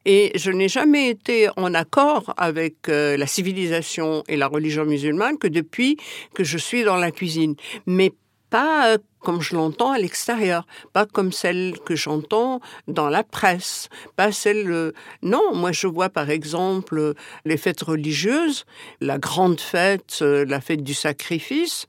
et 0.04 0.32
je 0.34 0.50
n'ai 0.50 0.68
jamais 0.68 1.08
été 1.08 1.48
en 1.56 1.74
accord 1.74 2.34
avec 2.36 2.88
euh, 2.88 3.16
la 3.16 3.26
civilisation 3.26 4.24
et 4.28 4.36
la 4.36 4.46
religion 4.46 4.84
musulmane 4.84 5.38
que 5.38 5.48
depuis 5.48 5.96
que 6.34 6.44
je 6.44 6.58
suis 6.58 6.84
dans 6.84 6.96
la 6.96 7.10
cuisine. 7.10 7.54
Mais 7.86 8.12
pas 8.50 8.92
euh, 8.92 8.98
comme 9.20 9.40
je 9.40 9.54
l'entends 9.54 9.90
à 9.90 9.98
l'extérieur, 9.98 10.66
pas 10.92 11.06
comme 11.06 11.32
celle 11.32 11.78
que 11.84 11.96
j'entends 11.96 12.60
dans 12.86 13.08
la 13.08 13.24
presse, 13.24 13.88
pas 14.16 14.32
celle... 14.32 14.70
Euh, 14.70 14.92
non, 15.22 15.54
moi 15.54 15.72
je 15.72 15.86
vois 15.86 16.08
par 16.08 16.30
exemple 16.30 17.14
les 17.44 17.56
fêtes 17.56 17.82
religieuses, 17.82 18.64
la 19.00 19.18
grande 19.18 19.60
fête, 19.60 20.20
la 20.20 20.60
fête 20.60 20.82
du 20.82 20.94
sacrifice 20.94 21.86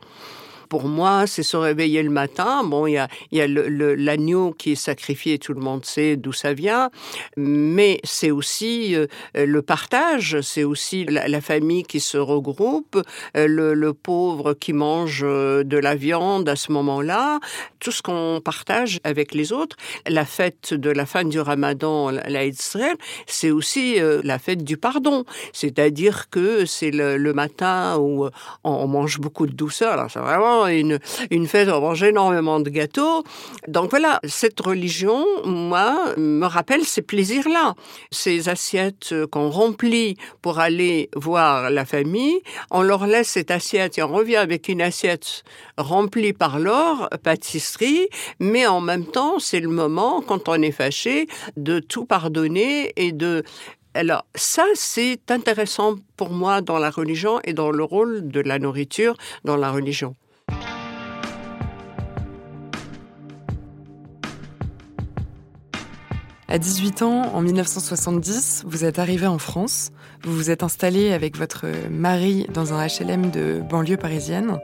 pour 0.69 0.87
moi, 0.87 1.25
c'est 1.25 1.43
se 1.43 1.57
réveiller 1.57 2.03
le 2.03 2.11
matin. 2.11 2.63
Bon, 2.63 2.85
il 2.85 2.93
y 3.31 3.41
a, 3.41 3.47
l'agneau 3.47 4.51
qui 4.51 4.73
est 4.73 4.75
sacrifié, 4.75 5.39
tout 5.39 5.53
le 5.53 5.61
monde 5.61 5.83
sait 5.83 6.15
d'où 6.15 6.31
ça 6.31 6.53
vient, 6.53 6.91
mais 7.35 7.99
c'est 8.03 8.29
aussi 8.29 8.95
euh, 8.95 9.07
le 9.33 9.61
partage, 9.63 10.39
c'est 10.41 10.63
aussi 10.63 11.05
la, 11.05 11.41
famille 11.41 11.83
qui 11.83 11.99
se 11.99 12.17
regroupe, 12.17 13.01
euh, 13.35 13.47
le, 13.47 13.73
le, 13.73 13.93
pauvre 13.93 14.53
qui 14.53 14.73
mange 14.73 15.21
euh, 15.23 15.63
de 15.63 15.77
la 15.77 15.95
viande 15.95 16.47
à 16.47 16.55
ce 16.55 16.71
moment-là, 16.71 17.39
tout 17.79 17.91
ce 17.91 18.03
qu'on 18.03 18.39
partage 18.43 18.99
avec 19.03 19.33
les 19.33 19.51
autres. 19.51 19.75
La 20.07 20.25
fête 20.25 20.73
de 20.73 20.91
la 20.91 21.07
fin 21.07 21.23
du 21.23 21.39
ramadan, 21.39 22.11
l'Aïd 22.11 22.55
c'est 23.25 23.51
aussi 23.51 23.97
la 24.23 24.37
fête 24.37 24.63
du 24.63 24.77
pardon, 24.77 25.23
c'est-à-dire 25.53 26.29
que 26.29 26.65
c'est 26.65 26.91
le, 26.91 27.17
le, 27.17 27.33
matin 27.33 27.97
où 27.97 28.27
on 28.63 28.87
mange 28.87 29.19
beaucoup 29.19 29.47
de 29.47 29.53
douceur, 29.53 29.93
alors 29.93 30.11
c'est 30.11 30.19
vraiment 30.19 30.58
une, 30.67 30.99
une 31.31 31.47
fête, 31.47 31.69
on 31.69 31.81
mange 31.81 32.03
énormément 32.03 32.59
de 32.59 32.69
gâteaux. 32.69 33.23
Donc 33.67 33.89
voilà, 33.91 34.19
cette 34.23 34.59
religion, 34.59 35.25
moi, 35.45 36.13
me 36.17 36.45
rappelle 36.45 36.83
ces 36.83 37.01
plaisirs-là. 37.01 37.75
Ces 38.11 38.49
assiettes 38.49 39.13
qu'on 39.31 39.49
remplit 39.49 40.17
pour 40.41 40.59
aller 40.59 41.09
voir 41.15 41.69
la 41.69 41.85
famille, 41.85 42.39
on 42.71 42.81
leur 42.81 43.07
laisse 43.07 43.29
cette 43.29 43.51
assiette 43.51 43.97
et 43.97 44.03
on 44.03 44.07
revient 44.07 44.37
avec 44.37 44.67
une 44.69 44.81
assiette 44.81 45.43
remplie 45.77 46.33
par 46.33 46.59
leur 46.59 47.09
pâtisserie, 47.23 48.07
mais 48.39 48.67
en 48.67 48.81
même 48.81 49.05
temps, 49.05 49.39
c'est 49.39 49.59
le 49.59 49.69
moment, 49.69 50.21
quand 50.21 50.49
on 50.49 50.61
est 50.61 50.71
fâché, 50.71 51.27
de 51.57 51.79
tout 51.79 52.05
pardonner 52.05 52.91
et 52.95 53.11
de 53.11 53.43
alors 53.95 54.25
ça, 54.35 54.65
c'est 54.75 55.31
intéressant 55.31 55.95
pour 56.15 56.29
moi 56.29 56.61
dans 56.61 56.77
la 56.77 56.91
religion 56.91 57.39
et 57.43 57.53
dans 57.53 57.71
le 57.71 57.83
rôle 57.83 58.29
de 58.29 58.39
la 58.39 58.59
nourriture 58.59 59.15
dans 59.43 59.57
la 59.57 59.71
religion. 59.71 60.15
À 66.51 66.57
18 66.57 67.03
ans, 67.03 67.35
en 67.35 67.41
1970, 67.41 68.63
vous 68.65 68.83
êtes 68.83 68.97
arrivé 68.97 69.27
en 69.27 69.37
France. 69.37 69.91
Vous 70.23 70.33
vous 70.33 70.49
êtes 70.49 70.63
installé 70.63 71.13
avec 71.13 71.37
votre 71.37 71.67
mari 71.91 72.47
dans 72.51 72.73
un 72.73 72.87
HLM 72.87 73.29
de 73.29 73.61
banlieue 73.61 73.97
parisienne. 73.97 74.57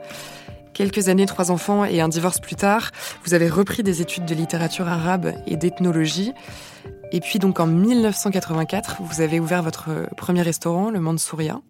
Quelques 0.74 1.08
années, 1.08 1.26
trois 1.26 1.52
enfants 1.52 1.84
et 1.84 2.00
un 2.00 2.08
divorce 2.08 2.40
plus 2.40 2.56
tard, 2.56 2.90
vous 3.24 3.34
avez 3.34 3.48
repris 3.48 3.84
des 3.84 4.02
études 4.02 4.24
de 4.24 4.34
littérature 4.34 4.88
arabe 4.88 5.32
et 5.46 5.56
d'ethnologie. 5.56 6.32
Et 7.12 7.20
puis 7.20 7.38
donc 7.38 7.60
en 7.60 7.68
1984, 7.68 8.96
vous 9.02 9.20
avez 9.20 9.38
ouvert 9.38 9.62
votre 9.62 10.08
premier 10.16 10.42
restaurant, 10.42 10.90
le 10.90 10.98
Mansouria. 10.98 11.60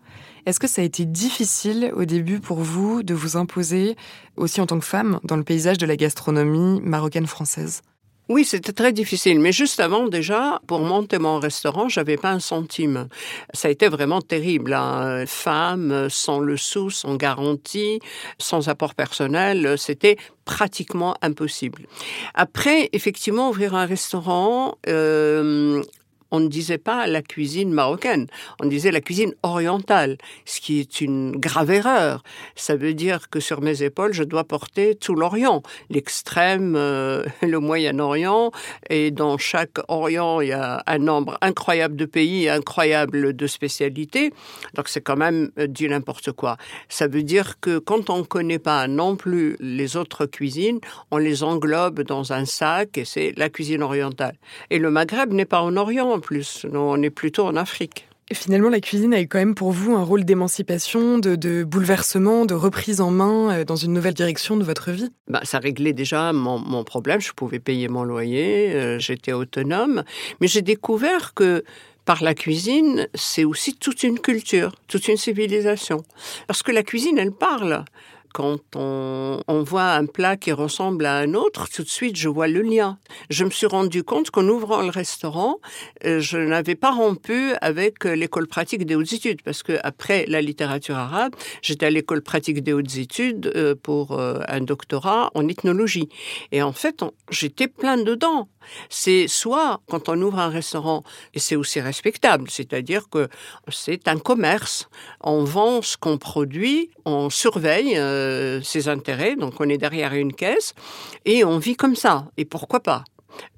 Est-ce 0.46 0.58
que 0.58 0.66
ça 0.66 0.80
a 0.80 0.84
été 0.86 1.04
difficile 1.04 1.92
au 1.94 2.06
début 2.06 2.40
pour 2.40 2.60
vous 2.60 3.02
de 3.02 3.12
vous 3.12 3.36
imposer 3.36 3.96
aussi 4.36 4.62
en 4.62 4.66
tant 4.66 4.78
que 4.78 4.86
femme 4.86 5.20
dans 5.24 5.36
le 5.36 5.44
paysage 5.44 5.76
de 5.76 5.84
la 5.84 5.96
gastronomie 5.96 6.80
marocaine 6.80 7.26
française 7.26 7.82
oui, 8.28 8.44
c'était 8.44 8.72
très 8.72 8.92
difficile. 8.92 9.38
Mais 9.40 9.52
juste 9.52 9.78
avant, 9.78 10.08
déjà, 10.08 10.60
pour 10.66 10.80
monter 10.80 11.18
mon 11.18 11.38
restaurant, 11.38 11.88
j'avais 11.88 12.16
pas 12.16 12.30
un 12.30 12.40
centime. 12.40 13.08
Ça 13.54 13.68
a 13.68 13.70
été 13.70 13.88
vraiment 13.88 14.20
terrible. 14.20 14.72
Hein. 14.72 15.24
Femme, 15.26 16.08
sans 16.10 16.40
le 16.40 16.56
sou, 16.56 16.90
sans 16.90 17.16
garantie, 17.16 18.00
sans 18.38 18.68
apport 18.68 18.94
personnel, 18.94 19.78
c'était 19.78 20.16
pratiquement 20.44 21.16
impossible. 21.22 21.86
Après, 22.34 22.88
effectivement, 22.92 23.50
ouvrir 23.50 23.74
un 23.74 23.86
restaurant, 23.86 24.76
euh, 24.88 25.82
on 26.30 26.40
ne 26.40 26.48
disait 26.48 26.78
pas 26.78 27.06
la 27.06 27.22
cuisine 27.22 27.72
marocaine, 27.72 28.26
on 28.60 28.66
disait 28.66 28.90
la 28.90 29.00
cuisine 29.00 29.34
orientale, 29.42 30.18
ce 30.44 30.60
qui 30.60 30.80
est 30.80 31.00
une 31.00 31.36
grave 31.36 31.70
erreur. 31.70 32.22
Ça 32.54 32.76
veut 32.76 32.94
dire 32.94 33.30
que 33.30 33.40
sur 33.40 33.60
mes 33.60 33.82
épaules, 33.82 34.12
je 34.12 34.24
dois 34.24 34.44
porter 34.44 34.94
tout 34.94 35.14
l'Orient, 35.14 35.62
l'extrême, 35.90 36.74
euh, 36.76 37.24
le 37.42 37.58
Moyen-Orient, 37.58 38.50
et 38.90 39.10
dans 39.10 39.38
chaque 39.38 39.78
Orient, 39.88 40.40
il 40.40 40.48
y 40.48 40.52
a 40.52 40.82
un 40.86 40.98
nombre 40.98 41.38
incroyable 41.40 41.96
de 41.96 42.04
pays, 42.04 42.48
incroyable 42.48 43.34
de 43.34 43.46
spécialités. 43.46 44.32
Donc 44.74 44.88
c'est 44.88 45.00
quand 45.00 45.16
même 45.16 45.50
euh, 45.58 45.66
du 45.66 45.88
n'importe 45.88 46.32
quoi. 46.32 46.56
Ça 46.88 47.06
veut 47.06 47.22
dire 47.22 47.60
que 47.60 47.78
quand 47.78 48.10
on 48.10 48.18
ne 48.18 48.22
connaît 48.22 48.58
pas 48.58 48.86
non 48.88 49.16
plus 49.16 49.56
les 49.60 49.96
autres 49.96 50.26
cuisines, 50.26 50.80
on 51.10 51.18
les 51.18 51.42
englobe 51.42 52.02
dans 52.02 52.32
un 52.32 52.44
sac 52.44 52.98
et 52.98 53.04
c'est 53.04 53.32
la 53.36 53.48
cuisine 53.48 53.82
orientale. 53.82 54.36
Et 54.70 54.78
le 54.78 54.90
Maghreb 54.90 55.32
n'est 55.32 55.44
pas 55.44 55.60
en 55.60 55.76
Orient 55.76 56.15
plus. 56.20 56.66
on 56.72 57.02
est 57.02 57.10
plutôt 57.10 57.44
en 57.44 57.56
Afrique. 57.56 58.06
Et 58.28 58.34
finalement, 58.34 58.68
la 58.68 58.80
cuisine 58.80 59.14
a 59.14 59.20
eu 59.20 59.28
quand 59.28 59.38
même 59.38 59.54
pour 59.54 59.70
vous 59.70 59.94
un 59.94 60.02
rôle 60.02 60.24
d'émancipation, 60.24 61.18
de, 61.18 61.62
bouleversement, 61.62 62.44
de 62.44 62.54
reprise 62.54 63.00
en 63.00 63.10
main 63.10 63.52
euh, 63.52 63.64
dans 63.64 63.76
une 63.76 63.92
nouvelle 63.92 64.14
direction 64.14 64.56
de 64.56 64.64
votre 64.64 64.90
vie? 64.90 65.10
Bah, 65.28 65.40
Ça 65.44 65.60
réglait 65.60 65.92
déjà 65.92 66.32
mon, 66.32 66.82
problème. 66.82 67.20
Je 67.20 67.32
pouvais 67.32 67.60
payer 67.60 67.86
mon 67.86 68.02
loyer, 68.02 68.74
euh, 68.74 68.98
j'étais 68.98 69.32
autonome. 69.32 70.02
Mais 70.40 70.48
j'ai 70.48 70.62
découvert 70.62 71.34
que 71.34 71.62
par 72.04 72.22
la 72.22 72.34
cuisine, 72.34 73.06
c'est 73.14 73.44
aussi 73.44 73.74
toute 73.76 74.02
une 74.02 74.18
culture, 74.18 74.72
toute 74.88 75.06
une 75.06 75.16
civilisation. 75.16 76.02
Parce 76.48 76.64
que 76.64 76.72
la 76.72 76.82
cuisine, 76.82 77.18
elle 77.18 77.32
parle 77.32 77.84
quand 78.36 78.58
on, 78.74 79.62
voit 79.62 79.92
un 79.92 80.04
plat 80.04 80.36
qui 80.36 80.52
ressemble 80.52 81.06
à 81.06 81.16
un 81.16 81.32
autre, 81.32 81.70
tout 81.74 81.82
de 81.82 81.88
suite, 81.88 82.16
je 82.16 82.28
vois 82.28 82.48
le 82.48 82.60
lien. 82.60 82.98
Je 83.30 83.46
me 83.46 83.50
suis 83.50 83.66
rendu 83.66 84.04
compte 84.04 84.30
qu'en 84.30 84.46
ouvrant 84.46 84.82
le 84.82 84.90
restaurant, 84.90 85.56
euh, 86.04 86.20
je 86.20 86.36
n'avais 86.36 86.74
pas 86.74 86.90
rompu 86.90 87.54
avec 87.62 88.04
euh, 88.04 88.14
l'école 88.14 88.46
pratique 88.46 88.84
des 88.84 88.94
hautes 88.94 89.14
études, 89.14 89.40
parce 89.40 89.62
que 89.62 89.78
après 89.82 90.26
la 90.28 90.42
littérature 90.42 90.96
arabe, 90.96 91.34
j'étais 91.62 91.86
à 91.86 91.90
l'école 91.90 92.20
pratique 92.20 92.62
des 92.62 92.74
hautes 92.74 92.98
études 92.98 93.50
euh, 93.56 93.74
pour 93.74 94.20
un 94.20 94.60
doctorat 94.60 95.30
en 95.34 95.48
ethnologie. 95.48 96.10
Et 96.52 96.60
en 96.60 96.72
fait, 96.72 97.02
j'étais 97.30 97.68
plein 97.68 97.96
dedans. 97.96 98.48
C'est 98.88 99.28
soit 99.28 99.80
quand 99.88 100.08
on 100.08 100.20
ouvre 100.20 100.38
un 100.38 100.48
restaurant, 100.48 101.02
et 101.34 101.38
c'est 101.38 101.56
aussi 101.56 101.80
respectable, 101.80 102.50
c'est-à-dire 102.50 103.08
que 103.08 103.28
c'est 103.68 104.08
un 104.08 104.18
commerce, 104.18 104.88
on 105.20 105.44
vend 105.44 105.82
ce 105.82 105.96
qu'on 105.96 106.18
produit, 106.18 106.90
on 107.04 107.30
surveille 107.30 107.96
euh, 107.96 108.62
ses 108.62 108.88
intérêts, 108.88 109.36
donc 109.36 109.60
on 109.60 109.68
est 109.68 109.78
derrière 109.78 110.14
une 110.14 110.32
caisse, 110.32 110.74
et 111.24 111.44
on 111.44 111.58
vit 111.58 111.76
comme 111.76 111.96
ça, 111.96 112.26
et 112.36 112.44
pourquoi 112.44 112.80
pas? 112.80 113.04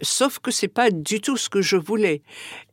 Sauf 0.01 0.39
que 0.39 0.51
c'est 0.51 0.69
pas 0.69 0.91
du 0.91 1.21
tout 1.21 1.37
ce 1.37 1.49
que 1.49 1.63
je 1.63 1.77
voulais. 1.77 2.23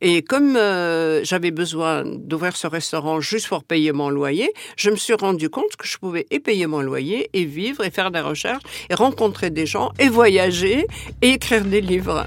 Et 0.00 0.22
comme 0.22 0.56
euh, 0.56 1.24
j'avais 1.24 1.50
besoin 1.50 2.04
d'ouvrir 2.04 2.56
ce 2.56 2.66
restaurant 2.66 3.20
juste 3.20 3.48
pour 3.48 3.64
payer 3.64 3.92
mon 3.92 4.10
loyer, 4.10 4.52
je 4.76 4.90
me 4.90 4.96
suis 4.96 5.14
rendu 5.14 5.50
compte 5.50 5.76
que 5.76 5.86
je 5.86 5.98
pouvais 5.98 6.26
et 6.30 6.40
payer 6.40 6.66
mon 6.66 6.80
loyer, 6.80 7.28
et 7.32 7.44
vivre, 7.44 7.84
et 7.84 7.90
faire 7.90 8.10
des 8.10 8.20
recherches, 8.20 8.62
et 8.90 8.94
rencontrer 8.94 9.50
des 9.50 9.66
gens, 9.66 9.92
et 9.98 10.08
voyager, 10.08 10.86
et 11.22 11.30
écrire 11.30 11.64
des 11.64 11.80
livres. 11.80 12.24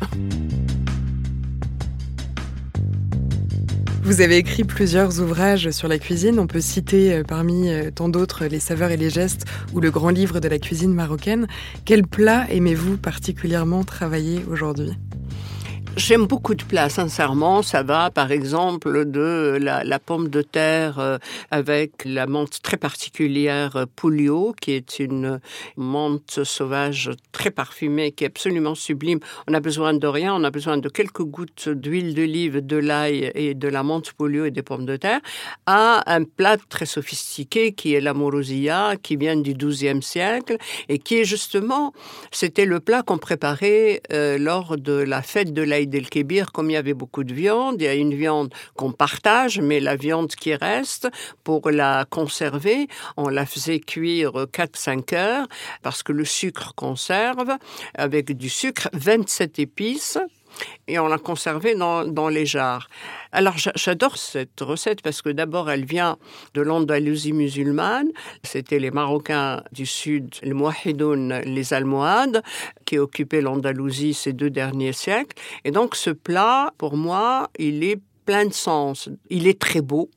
Vous 4.01 4.21
avez 4.21 4.37
écrit 4.37 4.63
plusieurs 4.63 5.19
ouvrages 5.19 5.71
sur 5.71 5.87
la 5.87 5.99
cuisine. 5.99 6.39
On 6.39 6.47
peut 6.47 6.61
citer 6.61 7.13
euh, 7.13 7.23
parmi 7.23 7.69
euh, 7.69 7.91
tant 7.91 8.09
d'autres 8.09 8.45
Les 8.45 8.59
saveurs 8.59 8.91
et 8.91 8.97
les 8.97 9.09
gestes 9.09 9.45
ou 9.73 9.81
Le 9.81 9.91
grand 9.91 10.09
livre 10.09 10.39
de 10.39 10.47
la 10.47 10.57
cuisine 10.57 10.93
marocaine. 10.93 11.47
Quel 11.85 12.07
plat 12.07 12.47
aimez-vous 12.49 12.97
particulièrement 12.97 13.83
travailler 13.83 14.43
aujourd'hui? 14.49 14.93
J'aime 15.97 16.27
beaucoup 16.27 16.55
de 16.55 16.63
plats, 16.63 16.87
sincèrement. 16.87 17.61
Ça 17.61 17.83
va, 17.83 18.09
par 18.09 18.31
exemple, 18.31 19.05
de 19.05 19.57
la, 19.59 19.99
pomme 19.99 20.29
de 20.29 20.41
terre 20.41 20.99
euh, 20.99 21.17
avec 21.51 22.05
la 22.05 22.25
menthe 22.25 22.61
très 22.61 22.77
particulière 22.77 23.75
euh, 23.75 23.85
Pulio, 23.85 24.55
qui 24.61 24.71
est 24.71 24.99
une 24.99 25.41
menthe 25.75 26.43
sauvage 26.43 27.11
très 27.31 27.51
parfumée, 27.51 28.11
qui 28.11 28.23
est 28.23 28.27
absolument 28.27 28.75
sublime. 28.75 29.19
On 29.47 29.53
a 29.53 29.59
besoin 29.59 29.93
de 29.93 30.07
rien, 30.07 30.33
on 30.33 30.43
a 30.43 30.51
besoin 30.51 30.77
de 30.77 30.89
quelques 30.89 31.23
gouttes 31.23 31.69
d'huile 31.69 32.13
d'olive, 32.13 32.65
de 32.65 32.77
l'ail 32.77 33.31
et 33.35 33.53
de 33.53 33.67
la 33.67 33.83
menthe 33.83 34.13
Pulio 34.13 34.45
et 34.45 34.51
des 34.51 34.63
pommes 34.63 34.85
de 34.85 34.95
terre, 34.95 35.19
à 35.65 36.03
un 36.11 36.23
plat 36.23 36.57
très 36.69 36.85
sophistiqué 36.85 37.73
qui 37.73 37.93
est 37.93 38.01
la 38.01 38.13
morosia, 38.13 38.93
qui 39.01 39.15
vient 39.17 39.35
du 39.35 39.53
XIIe 39.53 40.01
siècle 40.01 40.57
et 40.87 40.99
qui 40.99 41.17
est 41.19 41.25
justement, 41.25 41.93
c'était 42.31 42.65
le 42.65 42.79
plat 42.79 43.01
qu'on 43.01 43.17
préparait 43.17 44.01
euh, 44.13 44.37
lors 44.37 44.77
de 44.77 44.93
la 44.93 45.21
fête 45.21 45.53
de 45.53 45.63
l'ail 45.79 45.87
del 45.87 46.09
Kébir, 46.09 46.51
comme 46.51 46.69
il 46.69 46.73
y 46.73 46.77
avait 46.77 46.93
beaucoup 46.93 47.23
de 47.23 47.33
viande, 47.33 47.81
il 47.81 47.85
y 47.85 47.87
a 47.87 47.93
une 47.93 48.13
viande 48.13 48.53
qu'on 48.75 48.91
partage, 48.91 49.59
mais 49.59 49.79
la 49.79 49.95
viande 49.95 50.29
qui 50.29 50.53
reste, 50.53 51.07
pour 51.43 51.69
la 51.71 52.05
conserver, 52.09 52.87
on 53.15 53.29
la 53.29 53.45
faisait 53.45 53.79
cuire 53.79 54.31
4-5 54.51 55.15
heures, 55.15 55.47
parce 55.81 56.03
que 56.03 56.11
le 56.11 56.25
sucre 56.25 56.73
conserve, 56.75 57.57
avec 57.95 58.35
du 58.35 58.49
sucre, 58.49 58.89
27 58.93 59.59
épices, 59.59 60.17
et 60.87 60.99
on 60.99 61.07
l'a 61.07 61.17
conservé 61.17 61.75
dans, 61.75 62.29
les 62.29 62.45
jars. 62.45 62.89
Alors 63.31 63.55
j'adore 63.57 64.17
cette 64.17 64.59
recette 64.59 65.01
parce 65.01 65.21
que 65.21 65.29
d'abord 65.29 65.69
elle 65.69 65.85
vient 65.85 66.17
de 66.53 66.61
l'Andalousie 66.61 67.33
musulmane. 67.33 68.09
C'était 68.43 68.79
les 68.79 68.91
Marocains 68.91 69.63
du 69.71 69.85
Sud, 69.85 70.35
les 70.41 70.53
Mouahidoun, 70.53 71.41
les 71.45 71.73
Almohades, 71.73 72.43
qui 72.85 72.97
occupaient 72.97 73.41
l'Andalousie 73.41 74.13
ces 74.13 74.33
deux 74.33 74.49
derniers 74.49 74.93
siècles. 74.93 75.35
Et 75.63 75.71
donc 75.71 75.95
ce 75.95 76.09
plat, 76.09 76.73
pour 76.77 76.97
moi, 76.97 77.49
il 77.57 77.83
est 77.83 77.99
plein 78.25 78.45
de 78.45 78.53
sens. 78.53 79.09
Il 79.29 79.47
est 79.47 79.59
très 79.59 79.81
beau. 79.81 80.09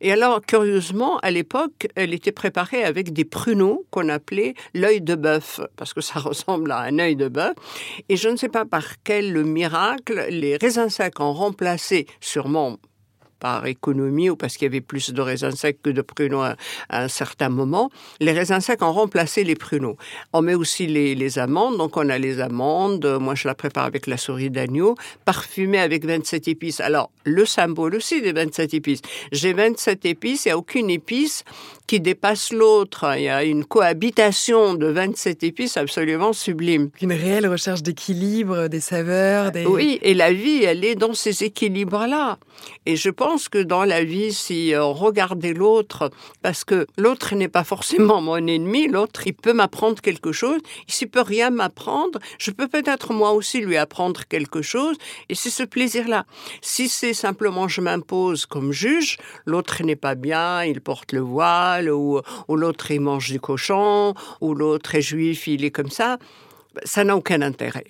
Et 0.00 0.12
alors, 0.12 0.40
curieusement, 0.40 1.18
à 1.18 1.30
l'époque, 1.30 1.88
elle 1.94 2.14
était 2.14 2.32
préparée 2.32 2.84
avec 2.84 3.12
des 3.12 3.24
pruneaux 3.24 3.86
qu'on 3.90 4.08
appelait 4.08 4.54
l'œil 4.74 5.00
de 5.00 5.14
bœuf, 5.14 5.60
parce 5.76 5.94
que 5.94 6.00
ça 6.00 6.18
ressemble 6.20 6.72
à 6.72 6.80
un 6.80 6.98
œil 6.98 7.16
de 7.16 7.28
bœuf. 7.28 7.54
Et 8.08 8.16
je 8.16 8.28
ne 8.28 8.36
sais 8.36 8.48
pas 8.48 8.64
par 8.64 9.02
quel 9.02 9.44
miracle, 9.44 10.26
les 10.30 10.56
raisins 10.56 10.88
secs 10.88 11.20
ont 11.20 11.32
remplacé, 11.32 12.06
sûrement 12.20 12.78
par 13.40 13.66
économie 13.66 14.30
ou 14.30 14.36
parce 14.36 14.56
qu'il 14.56 14.66
y 14.66 14.70
avait 14.70 14.80
plus 14.80 15.12
de 15.12 15.20
raisins 15.20 15.52
secs 15.52 15.78
que 15.82 15.90
de 15.90 16.02
pruneaux 16.02 16.42
à, 16.42 16.56
un 16.90 17.08
certain 17.08 17.48
moment, 17.48 17.90
les 18.20 18.32
raisins 18.32 18.60
secs 18.60 18.82
ont 18.82 18.92
remplacé 18.92 19.44
les 19.44 19.54
pruneaux. 19.54 19.96
On 20.32 20.42
met 20.42 20.54
aussi 20.54 20.86
les, 20.86 21.38
amandes, 21.38 21.76
donc 21.76 21.96
on 21.96 22.08
a 22.08 22.18
les 22.18 22.40
amandes, 22.40 23.06
moi 23.20 23.34
je 23.34 23.48
la 23.48 23.54
prépare 23.54 23.84
avec 23.84 24.06
la 24.06 24.16
souris 24.16 24.50
d'agneau, 24.50 24.94
parfumée 25.24 25.78
avec 25.78 26.04
27 26.04 26.48
épices. 26.48 26.80
Alors, 26.80 27.10
le 27.24 27.44
symbole 27.44 27.94
aussi 27.96 28.20
des 28.20 28.32
27 28.32 28.74
épices. 28.74 29.00
J'ai 29.32 29.52
27 29.52 30.04
épices, 30.06 30.44
il 30.44 30.48
n'y 30.48 30.52
a 30.52 30.58
aucune 30.58 30.90
épice 30.90 31.44
qui 31.86 32.00
dépasse 32.00 32.52
l'autre. 32.52 33.14
Il 33.16 33.24
y 33.24 33.28
a 33.28 33.44
une 33.44 33.64
cohabitation 33.64 34.74
de 34.74 34.86
27 34.86 35.42
épices 35.42 35.76
absolument 35.76 36.32
sublime. 36.32 36.90
Une 37.00 37.12
réelle 37.12 37.46
recherche 37.46 37.82
d'équilibre, 37.82 38.68
des 38.68 38.80
saveurs. 38.80 39.52
Des... 39.52 39.66
Oui, 39.66 39.98
et 40.02 40.14
la 40.14 40.32
vie, 40.32 40.64
elle 40.64 40.84
est 40.84 40.94
dans 40.94 41.14
ces 41.14 41.44
équilibres-là. 41.44 42.38
Et 42.86 42.96
je 42.96 43.10
pense 43.10 43.48
que 43.48 43.58
dans 43.58 43.84
la 43.84 44.04
vie, 44.04 44.32
si 44.32 44.72
on 44.76 44.92
regardait 44.92 45.54
l'autre, 45.54 46.10
parce 46.42 46.64
que 46.64 46.86
l'autre 46.96 47.34
n'est 47.34 47.48
pas 47.48 47.64
forcément 47.64 48.20
mon 48.20 48.46
ennemi, 48.46 48.88
l'autre, 48.88 49.26
il 49.26 49.34
peut 49.34 49.52
m'apprendre 49.52 50.00
quelque 50.00 50.32
chose. 50.32 50.60
S'il 50.86 51.08
peut 51.08 51.20
rien 51.20 51.50
m'apprendre, 51.50 52.18
je 52.38 52.50
peux 52.50 52.68
peut-être 52.68 53.12
moi 53.12 53.32
aussi 53.32 53.60
lui 53.60 53.76
apprendre 53.76 54.24
quelque 54.28 54.62
chose. 54.62 54.96
Et 55.28 55.34
c'est 55.34 55.50
ce 55.50 55.62
plaisir-là. 55.62 56.26
Si 56.60 56.88
c'est 56.88 57.14
simplement 57.14 57.68
je 57.68 57.80
m'impose 57.80 58.46
comme 58.46 58.72
juge, 58.72 59.18
l'autre 59.46 59.82
n'est 59.82 59.96
pas 59.96 60.14
bien, 60.14 60.64
il 60.64 60.80
porte 60.80 61.12
le 61.12 61.20
voile, 61.20 61.90
ou, 61.90 62.20
ou 62.48 62.56
l'autre 62.56 62.90
il 62.90 63.00
mange 63.00 63.30
du 63.30 63.40
cochon, 63.40 64.14
ou 64.40 64.54
l'autre 64.54 64.94
est 64.94 65.02
juif, 65.02 65.46
il 65.46 65.64
est 65.64 65.70
comme 65.70 65.90
ça, 65.90 66.18
ça 66.84 67.04
n'a 67.04 67.16
aucun 67.16 67.42
intérêt. 67.42 67.84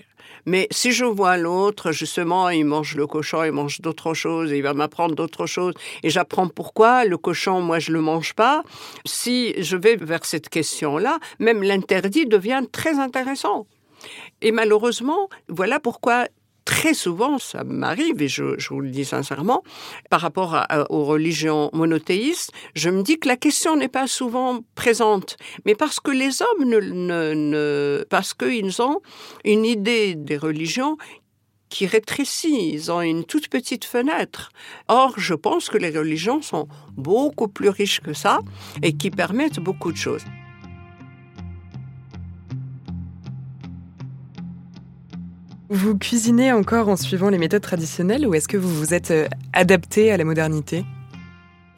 Mais 0.46 0.68
si 0.70 0.92
je 0.92 1.04
vois 1.04 1.38
l'autre, 1.38 1.92
justement, 1.92 2.50
il 2.50 2.66
mange 2.66 2.96
le 2.96 3.06
cochon, 3.06 3.44
il 3.44 3.52
mange 3.52 3.80
d'autres 3.80 4.12
choses, 4.12 4.50
il 4.50 4.62
va 4.62 4.74
m'apprendre 4.74 5.14
d'autres 5.14 5.46
choses, 5.46 5.72
et 6.02 6.10
j'apprends 6.10 6.48
pourquoi 6.48 7.06
le 7.06 7.16
cochon, 7.16 7.62
moi, 7.62 7.78
je 7.78 7.92
le 7.92 8.00
mange 8.00 8.34
pas. 8.34 8.62
Si 9.06 9.54
je 9.62 9.76
vais 9.76 9.96
vers 9.96 10.24
cette 10.24 10.50
question-là, 10.50 11.18
même 11.38 11.62
l'interdit 11.62 12.26
devient 12.26 12.64
très 12.70 12.98
intéressant. 12.98 13.66
Et 14.42 14.52
malheureusement, 14.52 15.30
voilà 15.48 15.80
pourquoi 15.80 16.26
très 16.64 16.94
souvent, 16.94 17.38
ça 17.38 17.64
m'arrive, 17.64 18.22
et 18.22 18.28
je, 18.28 18.56
vous 18.70 18.80
le 18.80 18.90
dis 18.90 19.04
sincèrement, 19.04 19.62
par 20.10 20.20
rapport 20.20 20.66
aux 20.90 21.04
religions 21.04 21.70
monothéistes, 21.72 22.52
je 22.74 22.90
me 22.90 23.02
dis 23.02 23.18
que 23.18 23.28
la 23.28 23.36
question 23.36 23.76
n'est 23.76 23.88
pas 23.88 24.06
souvent 24.06 24.60
présente, 24.74 25.36
mais 25.66 25.74
parce 25.74 26.00
que 26.00 26.10
les 26.10 26.42
hommes 26.42 26.68
ne, 26.68 26.80
ne, 27.34 28.04
parce 28.08 28.34
qu'ils 28.34 28.80
ont 28.80 29.00
une 29.44 29.64
idée 29.64 30.14
des 30.14 30.36
religions 30.36 30.96
qui 31.68 31.86
rétrécit, 31.86 32.70
ils 32.72 32.92
ont 32.92 33.00
une 33.00 33.24
toute 33.24 33.48
petite 33.48 33.84
fenêtre. 33.84 34.50
Or, 34.88 35.14
je 35.18 35.34
pense 35.34 35.68
que 35.68 35.78
les 35.78 35.90
religions 35.90 36.40
sont 36.40 36.68
beaucoup 36.92 37.48
plus 37.48 37.68
riches 37.68 38.00
que 38.00 38.12
ça 38.12 38.38
et 38.82 38.92
qui 38.92 39.10
permettent 39.10 39.60
beaucoup 39.60 39.90
de 39.90 39.96
choses. 39.96 40.24
Vous 45.70 45.96
cuisinez 45.96 46.52
encore 46.52 46.90
en 46.90 46.96
suivant 46.96 47.30
les 47.30 47.38
méthodes 47.38 47.62
traditionnelles 47.62 48.26
ou 48.26 48.34
est-ce 48.34 48.48
que 48.48 48.58
vous 48.58 48.74
vous 48.74 48.92
êtes 48.92 49.10
euh, 49.10 49.26
adapté 49.54 50.12
à 50.12 50.18
la 50.18 50.24
modernité? 50.24 50.84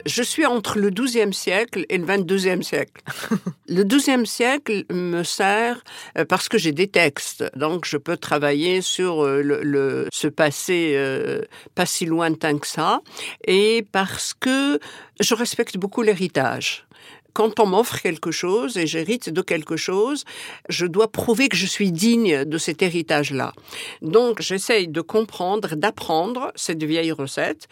Je 0.05 0.21
suis 0.23 0.45
entre 0.45 0.77
le 0.77 0.89
XIIe 0.89 1.33
siècle 1.33 1.85
et 1.87 1.97
le 1.97 2.05
XXIIe 2.05 2.63
siècle. 2.63 3.01
le 3.69 3.83
XIIe 3.83 4.27
siècle 4.27 4.83
me 4.91 5.23
sert 5.23 5.83
euh, 6.17 6.25
parce 6.25 6.49
que 6.49 6.57
j'ai 6.57 6.73
des 6.73 6.89
textes, 6.89 7.45
donc 7.55 7.85
je 7.85 7.95
peux 7.95 8.17
travailler 8.17 8.81
sur 8.81 9.23
euh, 9.23 9.41
le, 9.41 10.07
ce 10.11 10.27
passé 10.27 10.99
pas 11.73 11.85
si 11.85 12.05
lointain 12.05 12.57
que 12.57 12.67
ça, 12.67 12.99
et 13.45 13.85
parce 13.93 14.33
que 14.33 14.79
je 15.21 15.33
respecte 15.33 15.77
beaucoup 15.77 16.01
l'héritage 16.01 16.86
quand 17.37 17.59
on 17.59 17.67
m'offre 17.67 18.01
quelque 18.01 18.31
chose 18.31 18.77
et 18.77 18.87
j'hérite 18.87 19.29
de 19.29 19.43
quelque 19.43 19.77
chose, 19.77 20.23
je 20.69 20.87
dois 20.87 21.11
prouver 21.11 21.49
que 21.49 21.55
je 21.55 21.67
suis 21.67 21.91
digne 21.91 22.45
de 22.45 22.57
cet 22.57 22.81
héritage-là. 22.81 23.53
Donc 24.01 24.41
j'essaye 24.41 24.87
de 24.87 25.01
comprendre, 25.01 25.75
d'apprendre 25.75 26.51
cette 26.55 26.83
vieille 26.83 27.11
recette 27.11 27.67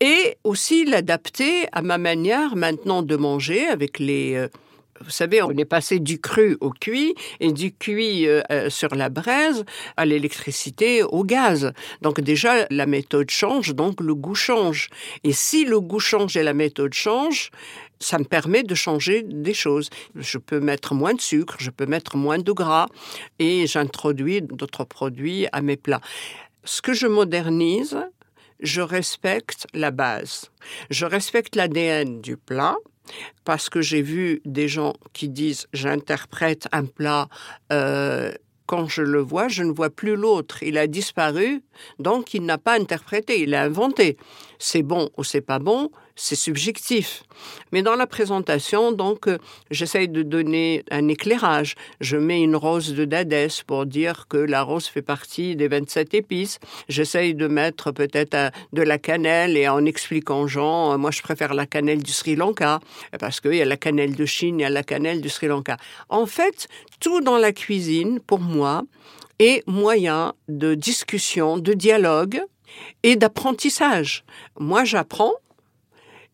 et 0.00 0.36
aussi 0.42 0.84
l'adapter 0.84 1.68
à 1.70 1.80
ma 1.80 1.96
manière 1.96 2.56
maintenant 2.56 3.02
de 3.02 3.14
manger 3.14 3.68
avec 3.68 4.00
les 4.00 4.34
euh, 4.34 4.48
vous 5.04 5.10
savez, 5.10 5.42
on 5.42 5.50
est 5.50 5.64
passé 5.64 5.98
du 5.98 6.20
cru 6.20 6.56
au 6.60 6.70
cuit 6.70 7.14
et 7.40 7.52
du 7.52 7.72
cuit 7.72 8.26
euh, 8.26 8.42
euh, 8.50 8.70
sur 8.70 8.94
la 8.94 9.08
braise 9.08 9.64
à 9.96 10.04
l'électricité, 10.06 11.02
au 11.02 11.24
gaz. 11.24 11.72
Donc 12.02 12.20
déjà, 12.20 12.66
la 12.70 12.86
méthode 12.86 13.30
change, 13.30 13.74
donc 13.74 14.00
le 14.00 14.14
goût 14.14 14.34
change. 14.34 14.88
Et 15.24 15.32
si 15.32 15.64
le 15.64 15.80
goût 15.80 16.00
change 16.00 16.36
et 16.36 16.42
la 16.42 16.54
méthode 16.54 16.94
change, 16.94 17.50
ça 18.00 18.18
me 18.18 18.24
permet 18.24 18.62
de 18.62 18.74
changer 18.74 19.22
des 19.22 19.54
choses. 19.54 19.90
Je 20.14 20.38
peux 20.38 20.60
mettre 20.60 20.94
moins 20.94 21.14
de 21.14 21.20
sucre, 21.20 21.56
je 21.58 21.70
peux 21.70 21.86
mettre 21.86 22.16
moins 22.16 22.38
de 22.38 22.52
gras 22.52 22.86
et 23.38 23.66
j'introduis 23.66 24.42
d'autres 24.42 24.84
produits 24.84 25.46
à 25.52 25.62
mes 25.62 25.76
plats. 25.76 26.00
Ce 26.64 26.82
que 26.82 26.92
je 26.92 27.06
modernise, 27.06 27.98
je 28.60 28.80
respecte 28.80 29.66
la 29.74 29.90
base. 29.90 30.50
Je 30.90 31.06
respecte 31.06 31.56
l'ADN 31.56 32.20
du 32.20 32.36
plat 32.36 32.76
parce 33.44 33.68
que 33.68 33.80
j'ai 33.80 34.02
vu 34.02 34.40
des 34.44 34.68
gens 34.68 34.94
qui 35.12 35.28
disent 35.28 35.66
j'interprète 35.72 36.68
un 36.72 36.84
plat 36.84 37.28
euh, 37.72 38.32
quand 38.68 38.86
je 38.86 39.00
le 39.00 39.20
vois, 39.20 39.48
je 39.48 39.62
ne 39.62 39.72
vois 39.72 39.88
plus 39.88 40.14
l'autre. 40.14 40.62
Il 40.62 40.76
a 40.76 40.86
disparu, 40.86 41.62
donc 41.98 42.34
il 42.34 42.44
n'a 42.44 42.58
pas 42.58 42.78
interprété, 42.78 43.40
il 43.40 43.54
a 43.54 43.62
inventé. 43.62 44.18
C'est 44.58 44.82
bon 44.82 45.08
ou 45.16 45.24
c'est 45.24 45.40
pas 45.40 45.58
bon, 45.58 45.90
c'est 46.18 46.34
subjectif. 46.34 47.22
Mais 47.72 47.82
dans 47.82 47.94
la 47.94 48.06
présentation, 48.06 48.92
donc, 48.92 49.28
euh, 49.28 49.38
j'essaye 49.70 50.08
de 50.08 50.22
donner 50.22 50.84
un 50.90 51.06
éclairage. 51.06 51.76
Je 52.00 52.16
mets 52.16 52.42
une 52.42 52.56
rose 52.56 52.92
de 52.94 53.04
Dadès 53.04 53.62
pour 53.66 53.86
dire 53.86 54.26
que 54.28 54.36
la 54.36 54.62
rose 54.62 54.86
fait 54.86 55.02
partie 55.02 55.54
des 55.54 55.68
27 55.68 56.14
épices. 56.14 56.58
J'essaye 56.88 57.34
de 57.34 57.46
mettre 57.46 57.92
peut-être 57.92 58.34
euh, 58.34 58.50
de 58.72 58.82
la 58.82 58.98
cannelle 58.98 59.56
et 59.56 59.68
en 59.68 59.84
expliquant 59.84 60.48
gens, 60.48 60.92
euh, 60.92 60.96
moi 60.96 61.12
je 61.12 61.22
préfère 61.22 61.54
la 61.54 61.66
cannelle 61.66 62.02
du 62.02 62.12
Sri 62.12 62.34
Lanka 62.34 62.80
parce 63.20 63.40
qu'il 63.40 63.54
y 63.54 63.62
a 63.62 63.64
la 63.64 63.76
cannelle 63.76 64.16
de 64.16 64.26
Chine, 64.26 64.58
il 64.58 64.62
y 64.62 64.66
a 64.66 64.70
la 64.70 64.82
cannelle 64.82 65.20
du 65.20 65.28
Sri 65.28 65.46
Lanka. 65.46 65.76
En 66.08 66.26
fait, 66.26 66.66
tout 66.98 67.20
dans 67.20 67.38
la 67.38 67.52
cuisine, 67.52 68.18
pour 68.18 68.40
moi, 68.40 68.82
est 69.38 69.62
moyen 69.68 70.34
de 70.48 70.74
discussion, 70.74 71.58
de 71.58 71.72
dialogue 71.72 72.42
et 73.04 73.14
d'apprentissage. 73.14 74.24
Moi, 74.58 74.84
j'apprends, 74.84 75.34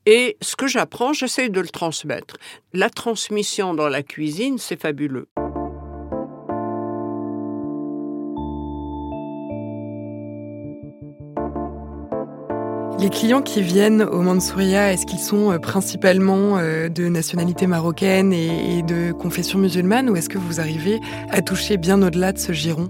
et 0.07 0.37
ce 0.41 0.57
que 0.57 0.67
j'apprends, 0.67 1.13
j'essaie 1.13 1.49
de 1.49 1.61
le 1.61 1.69
transmettre. 1.69 2.37
La 2.73 2.91
transmission 2.91 3.75
dans 3.75 3.89
la 3.89 4.03
cuisine, 4.03 4.59
c'est 4.59 4.81
fabuleux. 4.81 5.29
Les 13.01 13.11
clients 13.11 13.43
qui 13.43 13.61
viennent 13.61 14.03
au 14.03 14.23
Mansouria, 14.23 14.93
est-ce 14.93 15.05
qu'ils 15.05 15.19
sont 15.19 15.53
euh, 15.53 15.59
principalement 15.59 16.57
euh, 16.57 16.89
de 16.89 17.09
nationalité 17.09 17.67
marocaine 17.67 18.33
et 18.33 18.83
de 18.83 19.13
confession 19.13 19.59
musulmane 19.59 20.09
ou 20.09 20.17
est-ce 20.17 20.31
que 20.31 20.39
vous 20.39 20.59
arrivez 20.59 21.01
à 21.31 21.43
toucher 21.43 21.77
bien 21.77 22.01
au-delà 22.03 22.33
de 22.33 22.39
ce 22.39 22.53
giron? 22.53 22.89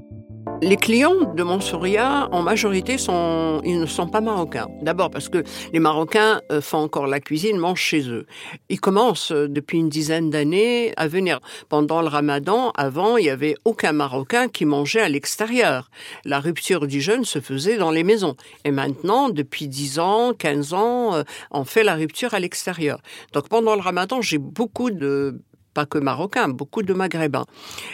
Les 0.63 0.77
clients 0.77 1.35
de 1.35 1.43
Mansouria, 1.43 2.29
en 2.33 2.43
majorité, 2.43 2.97
sont, 2.97 3.61
ils 3.65 3.79
ne 3.79 3.87
sont 3.87 4.09
pas 4.09 4.21
marocains. 4.21 4.67
D'abord 4.83 5.11
parce 5.11 5.29
que 5.29 5.43
les 5.73 5.79
Marocains 5.79 6.41
euh, 6.51 6.61
font 6.61 6.79
encore 6.79 7.07
la 7.07 7.21
cuisine, 7.21 7.59
mangent 7.59 7.81
chez 7.81 8.09
eux. 8.09 8.27
Ils 8.69 8.81
commencent 8.81 9.33
euh, 9.33 9.49
depuis 9.49 9.79
une 9.79 9.89
dizaine 9.89 10.31
d'années 10.31 10.93
à 10.97 11.07
venir. 11.07 11.41
Pendant 11.69 12.01
le 12.01 12.09
ramadan, 12.09 12.71
avant, 12.77 13.17
il 13.17 13.25
n'y 13.25 13.31
avait 13.31 13.57
aucun 13.65 13.93
Marocain 13.93 14.49
qui 14.49 14.65
mangeait 14.65 15.03
à 15.03 15.09
l'extérieur. 15.09 15.91
La 16.25 16.41
rupture 16.41 16.87
du 16.87 17.01
jeûne 17.01 17.25
se 17.25 17.41
faisait 17.41 17.77
dans 17.77 17.91
les 17.91 18.05
maisons. 18.05 18.37
Et 18.65 18.71
maintenant, 18.71 19.29
depuis 19.29 19.69
10 19.69 19.99
ans, 19.99 20.33
15 20.33 20.73
ans, 20.73 21.15
euh, 21.15 21.23
on 21.51 21.65
fait 21.65 21.85
la 21.85 21.95
rupture 21.95 22.33
à 22.33 22.41
l'extérieur. 22.41 23.01
Donc 23.33 23.49
pendant 23.49 23.75
le 23.75 23.83
ramadan, 23.83 24.23
j'ai 24.23 24.39
beaucoup 24.39 24.91
de 24.91 25.41
pas 25.75 25.87
que 25.87 25.99
marocains, 25.99 26.49
beaucoup 26.49 26.83
de 26.83 26.95
maghrébins, 26.95 27.47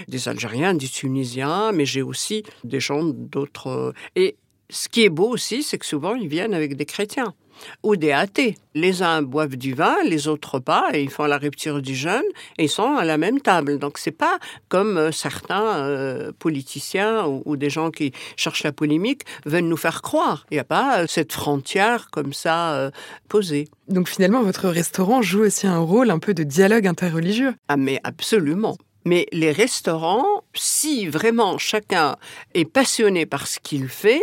des 0.07 0.29
Algériens, 0.29 0.75
des 0.75 0.88
Tunisiens, 0.88 1.73
mais 1.73 1.87
j'ai 1.87 2.03
aussi 2.03 2.45
des 2.62 2.81
gens 2.81 3.03
d'autres. 3.05 3.95
Et 4.16 4.37
ce 4.69 4.88
qui 4.88 5.03
est 5.03 5.11
beau 5.11 5.29
aussi, 5.29 5.62
c'est 5.62 5.79
que 5.79 5.87
souvent 5.87 6.14
ils 6.14 6.29
viennent 6.29 6.55
avec 6.55 6.77
des 6.77 6.87
chrétiens. 6.87 7.35
Ou 7.83 7.96
des 7.96 8.12
athées. 8.12 8.57
Les 8.75 9.03
uns 9.03 9.23
boivent 9.23 9.57
du 9.57 9.75
vin, 9.75 9.96
les 10.05 10.29
autres 10.29 10.59
pas, 10.61 10.88
et 10.92 11.03
ils 11.03 11.11
font 11.11 11.25
la 11.25 11.38
rupture 11.38 11.83
du 11.83 11.94
jeûne, 11.94 12.23
et 12.59 12.64
ils 12.64 12.68
sont 12.68 12.94
à 12.94 13.05
la 13.05 13.18
même 13.18 13.40
table. 13.40 13.79
Donc 13.79 13.99
c'est 13.99 14.11
pas 14.12 14.38
comme 14.68 14.96
euh, 14.96 15.12
certains 15.12 15.79
euh, 15.79 16.33
politiciens 16.38 17.27
ou, 17.27 17.57
des 17.57 17.70
gens 17.70 17.90
qui 17.90 18.12
cherchent 18.37 18.62
la 18.62 18.73
polémique 18.73 19.23
veulent 19.44 19.64
nous 19.64 19.77
faire 19.77 20.03
croire. 20.03 20.46
Il 20.51 20.55
n'y 20.55 20.61
a 20.61 20.64
pas 20.64 21.01
euh, 21.01 21.07
cette 21.09 21.33
frontière 21.33 22.11
comme 22.11 22.33
ça 22.33 22.90
posée. 23.29 23.68
Donc 23.88 24.09
finalement, 24.09 24.42
votre 24.42 24.68
restaurant 24.68 25.23
joue 25.23 25.40
aussi 25.40 25.66
un 25.66 25.79
rôle 25.79 26.11
un 26.11 26.18
peu 26.18 26.35
de 26.35 26.44
dialogue 26.44 26.87
interreligieux. 26.87 27.55
Ah 27.68 27.77
mais 27.77 28.01
absolument. 28.05 28.77
Mais 29.05 29.27
les 29.33 29.53
restaurants, 29.53 30.45
si 30.55 31.07
vraiment 31.09 31.59
chacun 31.59 32.17
est 32.55 32.65
passionné 32.65 33.27
par 33.27 33.47
ce 33.47 33.59
qu'il 33.59 33.89
fait, 33.89 34.23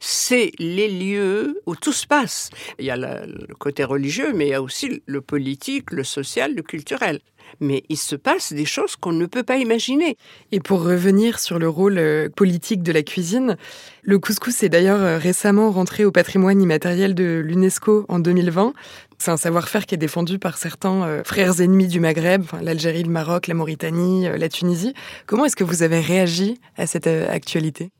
c'est 0.00 0.52
les 0.58 0.88
lieux 0.88 1.62
où 1.66 1.76
tout 1.76 1.92
se 1.92 2.06
passe. 2.06 2.50
Il 2.78 2.86
y 2.86 2.90
a 2.90 2.96
le, 2.96 3.54
côté 3.58 3.84
religieux, 3.84 4.32
mais 4.34 4.46
il 4.46 4.50
y 4.50 4.54
a 4.54 4.62
aussi 4.62 5.02
le 5.06 5.20
politique, 5.20 5.92
le 5.92 6.04
social, 6.04 6.54
le 6.54 6.62
culturel 6.62 7.20
mais 7.60 7.82
il 7.88 7.96
se 7.96 8.16
passe 8.16 8.52
des 8.52 8.64
choses 8.64 8.96
qu'on 8.96 9.12
ne 9.12 9.26
peut 9.26 9.42
pas 9.42 9.56
imaginer. 9.56 10.16
Et 10.52 10.60
pour 10.60 10.82
revenir 10.82 11.38
sur 11.38 11.58
le 11.58 11.68
rôle 11.68 11.98
euh, 11.98 12.28
politique 12.28 12.82
de 12.82 12.92
la 12.92 13.02
cuisine, 13.02 13.56
le 14.02 14.18
couscous 14.18 14.62
est 14.62 14.68
d'ailleurs 14.68 15.00
euh, 15.00 15.18
récemment 15.18 15.70
rentré 15.70 16.04
au 16.04 16.12
patrimoine 16.12 16.60
immatériel 16.60 17.14
de 17.14 17.42
l'UNESCO 17.44 18.06
en 18.08 18.18
2020. 18.18 18.72
C'est 19.18 19.30
un 19.30 19.36
savoir-faire 19.36 19.86
qui 19.86 19.94
est 19.94 19.98
défendu 19.98 20.38
par 20.38 20.58
certains 20.58 21.04
euh, 21.04 21.22
frères 21.24 21.60
ennemis 21.60 21.88
du 21.88 22.00
Maghreb, 22.00 22.44
l'Algérie, 22.60 23.02
le 23.02 23.10
Maroc, 23.10 23.46
la 23.46 23.54
Mauritanie, 23.54 24.28
la 24.36 24.48
Tunisie. 24.48 24.94
Comment 25.26 25.44
est-ce 25.46 25.56
que 25.56 25.64
vous 25.64 25.82
avez 25.82 26.00
réagi 26.00 26.60
à 26.76 26.86
cette 26.86 27.06
actualité? 27.06 27.90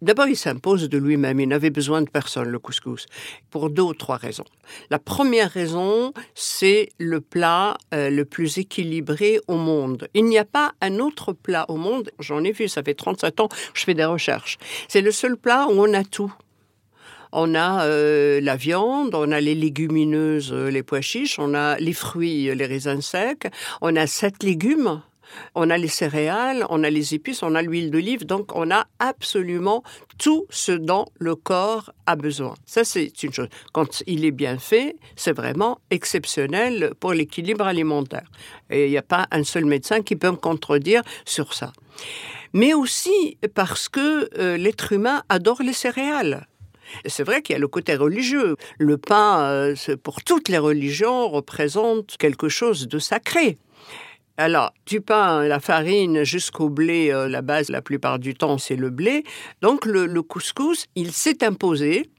D'abord, 0.00 0.26
il 0.26 0.36
s'impose 0.36 0.88
de 0.88 0.98
lui-même. 0.98 1.40
Il 1.40 1.48
n'avait 1.48 1.70
besoin 1.70 2.02
de 2.02 2.10
personne, 2.10 2.48
le 2.48 2.58
couscous, 2.58 3.06
pour 3.50 3.70
deux 3.70 3.82
ou 3.82 3.94
trois 3.94 4.16
raisons. 4.16 4.44
La 4.90 4.98
première 4.98 5.50
raison, 5.50 6.12
c'est 6.34 6.90
le 6.98 7.20
plat 7.20 7.76
euh, 7.94 8.10
le 8.10 8.24
plus 8.24 8.58
équilibré 8.58 9.40
au 9.48 9.56
monde. 9.56 10.08
Il 10.14 10.24
n'y 10.24 10.38
a 10.38 10.44
pas 10.44 10.72
un 10.80 10.98
autre 10.98 11.32
plat 11.32 11.66
au 11.68 11.76
monde, 11.76 12.10
j'en 12.18 12.42
ai 12.44 12.52
vu, 12.52 12.68
ça 12.68 12.82
fait 12.82 12.94
37 12.94 13.40
ans, 13.40 13.48
je 13.74 13.84
fais 13.84 13.94
des 13.94 14.04
recherches. 14.04 14.58
C'est 14.88 15.00
le 15.00 15.10
seul 15.10 15.36
plat 15.36 15.66
où 15.68 15.72
on 15.72 15.92
a 15.94 16.04
tout. 16.04 16.32
On 17.32 17.54
a 17.54 17.86
euh, 17.86 18.40
la 18.42 18.56
viande, 18.56 19.14
on 19.14 19.32
a 19.32 19.40
les 19.40 19.54
légumineuses, 19.54 20.52
euh, 20.52 20.70
les 20.70 20.82
pois 20.82 21.00
chiches, 21.00 21.38
on 21.38 21.54
a 21.54 21.78
les 21.78 21.94
fruits, 21.94 22.54
les 22.54 22.66
raisins 22.66 23.00
secs, 23.00 23.48
on 23.80 23.96
a 23.96 24.06
sept 24.06 24.42
légumes 24.42 25.00
on 25.54 25.70
a 25.70 25.78
les 25.78 25.88
céréales, 25.88 26.64
on 26.70 26.84
a 26.84 26.90
les 26.90 27.14
épices, 27.14 27.42
on 27.42 27.54
a 27.54 27.62
l'huile 27.62 27.90
d'olive, 27.90 28.26
donc 28.26 28.54
on 28.54 28.70
a 28.70 28.86
absolument 28.98 29.82
tout 30.18 30.46
ce 30.50 30.72
dont 30.72 31.06
le 31.18 31.34
corps 31.34 31.92
a 32.06 32.16
besoin. 32.16 32.54
Ça, 32.66 32.84
c'est 32.84 33.22
une 33.22 33.32
chose. 33.32 33.48
Quand 33.72 34.02
il 34.06 34.24
est 34.24 34.30
bien 34.30 34.58
fait, 34.58 34.96
c'est 35.16 35.32
vraiment 35.32 35.80
exceptionnel 35.90 36.92
pour 37.00 37.12
l'équilibre 37.12 37.66
alimentaire. 37.66 38.28
Et 38.70 38.86
il 38.86 38.90
n'y 38.90 38.98
a 38.98 39.02
pas 39.02 39.26
un 39.30 39.44
seul 39.44 39.64
médecin 39.64 40.02
qui 40.02 40.16
peut 40.16 40.30
me 40.30 40.36
contredire 40.36 41.02
sur 41.24 41.54
ça. 41.54 41.72
Mais 42.52 42.74
aussi 42.74 43.38
parce 43.54 43.88
que 43.88 44.28
euh, 44.38 44.56
l'être 44.56 44.92
humain 44.92 45.22
adore 45.28 45.62
les 45.62 45.72
céréales. 45.72 46.46
C'est 47.06 47.24
vrai 47.24 47.42
qu'il 47.42 47.54
y 47.54 47.56
a 47.56 47.60
le 47.60 47.68
côté 47.68 47.94
religieux. 47.94 48.56
Le 48.78 48.98
pain, 48.98 49.40
euh, 49.42 49.74
pour 50.02 50.22
toutes 50.22 50.48
les 50.48 50.58
religions, 50.58 51.28
représente 51.28 52.16
quelque 52.18 52.48
chose 52.48 52.88
de 52.88 52.98
sacré. 52.98 53.56
Alors, 54.38 54.72
du 54.86 55.00
pain, 55.00 55.46
la 55.46 55.60
farine 55.60 56.24
jusqu'au 56.24 56.70
blé, 56.70 57.10
euh, 57.12 57.28
la 57.28 57.42
base 57.42 57.68
la 57.68 57.82
plupart 57.82 58.18
du 58.18 58.34
temps, 58.34 58.58
c'est 58.58 58.76
le 58.76 58.90
blé. 58.90 59.24
Donc, 59.60 59.84
le 59.84 60.22
couscous, 60.22 60.86
il 60.94 61.12
s'est 61.12 61.44
imposé 61.44 62.10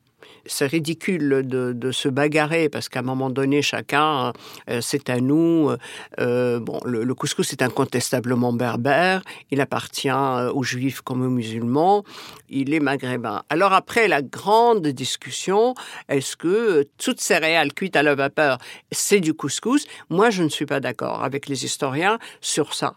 c'est 0.45 0.67
ridicule 0.67 1.43
de, 1.45 1.91
se 1.91 2.10
bagarrer 2.10 2.69
parce 2.69 2.89
qu'à 2.89 2.99
un 2.99 3.03
moment 3.03 3.29
donné, 3.29 3.62
chacun, 3.62 4.34
euh, 4.69 4.79
c'est 4.82 5.10
à 5.10 5.19
nous. 5.19 5.71
Euh, 6.19 6.60
bon, 6.60 6.79
le, 6.86 7.13
couscous 7.13 7.51
est 7.53 7.62
incontestablement 7.62 8.51
berbère. 8.53 9.21
Il 9.51 9.62
appartient 9.62 10.10
euh, 10.10 10.51
aux 10.51 10.63
juifs 10.63 11.01
comme 11.01 11.21
aux 11.21 11.29
musulmans. 11.29 12.03
Il 12.49 12.73
est 12.73 12.79
maghrébin. 12.79 13.43
Alors 13.49 13.73
après 13.73 14.08
la 14.08 14.21
grande 14.21 14.88
discussion, 14.88 15.75
est-ce 16.10 16.36
que 16.36 16.88
toutes 16.97 17.21
céréales 17.21 17.73
cuites 17.73 17.95
à 17.95 18.03
la 18.03 18.15
vapeur, 18.15 18.58
c'est 18.91 19.19
du 19.19 19.34
couscous? 19.34 19.86
Moi, 20.10 20.29
je 20.29 20.43
ne 20.43 20.49
suis 20.49 20.65
pas 20.65 20.79
d'accord 20.79 21.23
avec 21.23 21.47
les 21.47 21.65
historiens 21.65 22.17
sur 22.41 22.73
ça. 22.73 22.95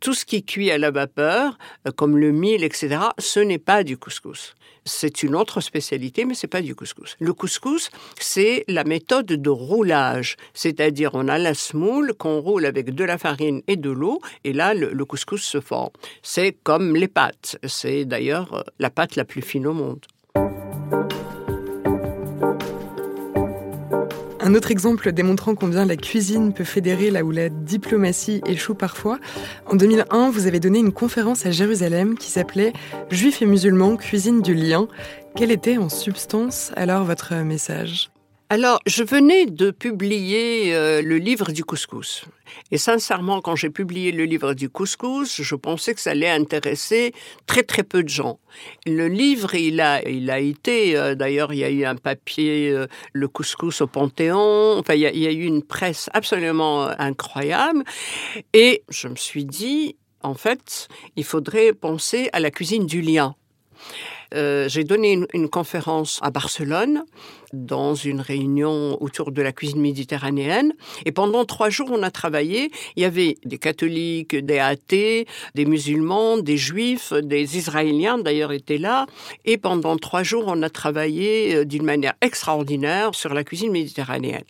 Tout 0.00 0.14
ce 0.14 0.24
qui 0.24 0.44
cuit 0.44 0.70
à 0.70 0.78
la 0.78 0.90
vapeur, 0.90 1.58
comme 1.96 2.16
le 2.16 2.30
mil, 2.30 2.62
etc., 2.62 2.98
ce 3.18 3.40
n'est 3.40 3.58
pas 3.58 3.84
du 3.84 3.96
couscous 3.96 4.54
c'est 4.84 5.22
une 5.22 5.34
autre 5.34 5.60
spécialité, 5.60 6.24
mais 6.24 6.34
c'est 6.34 6.46
pas 6.46 6.62
du 6.62 6.74
couscous. 6.74 7.16
Le 7.18 7.32
couscous, 7.32 7.90
c'est 8.18 8.64
la 8.68 8.84
méthode 8.84 9.26
de 9.26 9.50
roulage, 9.50 10.36
c'est-à-dire 10.52 11.10
on 11.14 11.28
a 11.28 11.38
la 11.38 11.54
semoule 11.54 12.14
qu'on 12.14 12.40
roule 12.40 12.66
avec 12.66 12.94
de 12.94 13.04
la 13.04 13.18
farine 13.18 13.62
et 13.66 13.76
de 13.76 13.90
l'eau, 13.90 14.20
et 14.44 14.52
là 14.52 14.74
le, 14.74 15.04
couscous 15.04 15.42
se 15.42 15.60
forme. 15.60 15.90
C'est 16.22 16.56
comme 16.62 16.96
les 16.96 17.08
pâtes. 17.08 17.58
C'est 17.66 18.04
d'ailleurs 18.04 18.54
euh, 18.54 18.62
la 18.78 18.90
pâte 18.90 19.16
la 19.16 19.24
plus 19.24 19.42
fine 19.42 19.66
au 19.66 19.74
monde. 19.74 20.04
Un 24.46 24.54
autre 24.54 24.70
exemple 24.70 25.10
démontrant 25.10 25.54
combien 25.54 25.86
la 25.86 25.96
cuisine 25.96 26.52
peut 26.52 26.64
fédérer 26.64 27.10
là 27.10 27.24
où 27.24 27.30
la 27.30 27.48
diplomatie 27.48 28.42
échoue 28.46 28.74
parfois. 28.74 29.18
En 29.64 29.74
2001, 29.74 30.28
vous 30.28 30.46
avez 30.46 30.60
donné 30.60 30.80
une 30.80 30.92
conférence 30.92 31.46
à 31.46 31.50
Jérusalem 31.50 32.18
qui 32.18 32.30
s'appelait 32.30 32.74
Juifs 33.10 33.40
et 33.40 33.46
musulmans, 33.46 33.96
cuisine 33.96 34.42
du 34.42 34.52
lien. 34.52 34.86
Quel 35.34 35.50
était 35.50 35.78
en 35.78 35.88
substance 35.88 36.72
alors 36.76 37.04
votre 37.04 37.34
message? 37.36 38.10
Alors, 38.54 38.78
je 38.86 39.02
venais 39.02 39.46
de 39.46 39.72
publier 39.72 40.76
euh, 40.76 41.02
le 41.02 41.16
livre 41.16 41.50
du 41.50 41.64
couscous. 41.64 42.24
Et 42.70 42.78
sincèrement, 42.78 43.40
quand 43.40 43.56
j'ai 43.56 43.68
publié 43.68 44.12
le 44.12 44.26
livre 44.26 44.54
du 44.54 44.68
couscous, 44.68 45.42
je 45.42 45.54
pensais 45.56 45.92
que 45.92 46.00
ça 46.00 46.10
allait 46.10 46.30
intéresser 46.30 47.14
très 47.46 47.64
très 47.64 47.82
peu 47.82 48.04
de 48.04 48.08
gens. 48.08 48.38
Le 48.86 49.08
livre, 49.08 49.56
il 49.56 49.80
a, 49.80 50.08
il 50.08 50.30
a 50.30 50.38
été, 50.38 50.96
euh, 50.96 51.16
d'ailleurs, 51.16 51.52
il 51.52 51.58
y 51.58 51.64
a 51.64 51.68
eu 51.68 51.84
un 51.84 51.96
papier, 51.96 52.70
euh, 52.70 52.86
le 53.12 53.26
couscous 53.26 53.80
au 53.80 53.88
Panthéon, 53.88 54.78
enfin, 54.78 54.94
il 54.94 55.00
y, 55.00 55.06
a, 55.06 55.10
il 55.10 55.18
y 55.18 55.26
a 55.26 55.32
eu 55.32 55.46
une 55.46 55.64
presse 55.64 56.08
absolument 56.14 56.86
incroyable. 57.00 57.82
Et 58.52 58.84
je 58.88 59.08
me 59.08 59.16
suis 59.16 59.46
dit, 59.46 59.96
en 60.22 60.34
fait, 60.34 60.86
il 61.16 61.24
faudrait 61.24 61.72
penser 61.72 62.30
à 62.32 62.38
la 62.38 62.52
cuisine 62.52 62.86
du 62.86 63.00
lien. 63.00 63.34
Euh, 64.32 64.68
j'ai 64.68 64.84
donné 64.84 65.18
une, 65.32 65.48
conférence 65.48 66.18
à 66.22 66.30
Barcelone 66.30 67.04
dans 67.52 67.94
une 67.94 68.20
réunion 68.20 69.00
autour 69.00 69.30
de 69.30 69.42
la 69.42 69.52
cuisine 69.52 69.80
méditerranéenne. 69.80 70.72
Et 71.04 71.12
pendant 71.12 71.44
trois 71.44 71.70
jours, 71.70 71.90
on 71.92 72.02
a 72.02 72.10
travaillé. 72.10 72.70
Il 72.96 73.02
y 73.02 73.06
avait 73.06 73.36
des 73.44 73.58
catholiques, 73.58 74.34
des 74.34 74.58
athées, 74.58 75.26
des 75.54 75.64
musulmans, 75.64 76.38
des 76.38 76.56
juifs, 76.56 77.12
des 77.12 77.56
israéliens 77.56 78.18
d'ailleurs 78.18 78.52
étaient 78.52 78.78
là. 78.78 79.06
Et 79.44 79.58
pendant 79.58 79.96
trois 79.96 80.22
jours, 80.22 80.44
on 80.46 80.62
a 80.62 80.70
travaillé 80.70 81.54
euh, 81.54 81.64
d'une 81.64 81.84
manière 81.84 82.14
extraordinaire 82.20 83.14
sur 83.14 83.34
la 83.34 83.44
cuisine 83.44 83.70
méditerranéenne. 83.70 84.44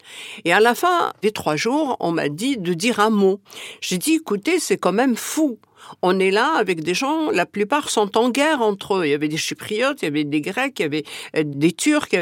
Et 0.44 0.52
à 0.52 0.60
la 0.60 0.74
fin 0.74 1.12
des 1.22 1.32
trois 1.32 1.56
jours, 1.56 1.96
on 2.00 2.12
m'a 2.12 2.28
dit 2.28 2.56
de 2.56 2.72
dire 2.72 3.00
un 3.00 3.10
mot. 3.10 3.40
J'ai 3.80 3.98
dit, 3.98 4.14
écoutez, 4.14 4.58
c'est 4.58 4.78
quand 4.78 4.92
même 4.92 5.16
fou 5.16 5.58
on 6.02 6.18
est 6.18 6.30
là 6.30 6.54
avec 6.56 6.82
des 6.82 6.94
gens, 6.94 7.30
la 7.30 7.46
plupart 7.46 7.90
sont 7.90 8.16
en 8.16 8.30
guerre 8.30 8.62
entre 8.62 8.96
eux. 8.96 9.06
Il 9.06 9.10
y 9.10 9.14
avait 9.14 9.28
des 9.28 9.36
Chypriotes, 9.36 10.02
il 10.02 10.06
y 10.06 10.08
avait 10.08 10.24
des 10.24 10.40
Grecs, 10.40 10.78
il 10.78 10.82
y 10.82 10.86
avait 10.86 11.04
euh, 11.36 11.42
des 11.44 11.72
Turcs, 11.72 12.16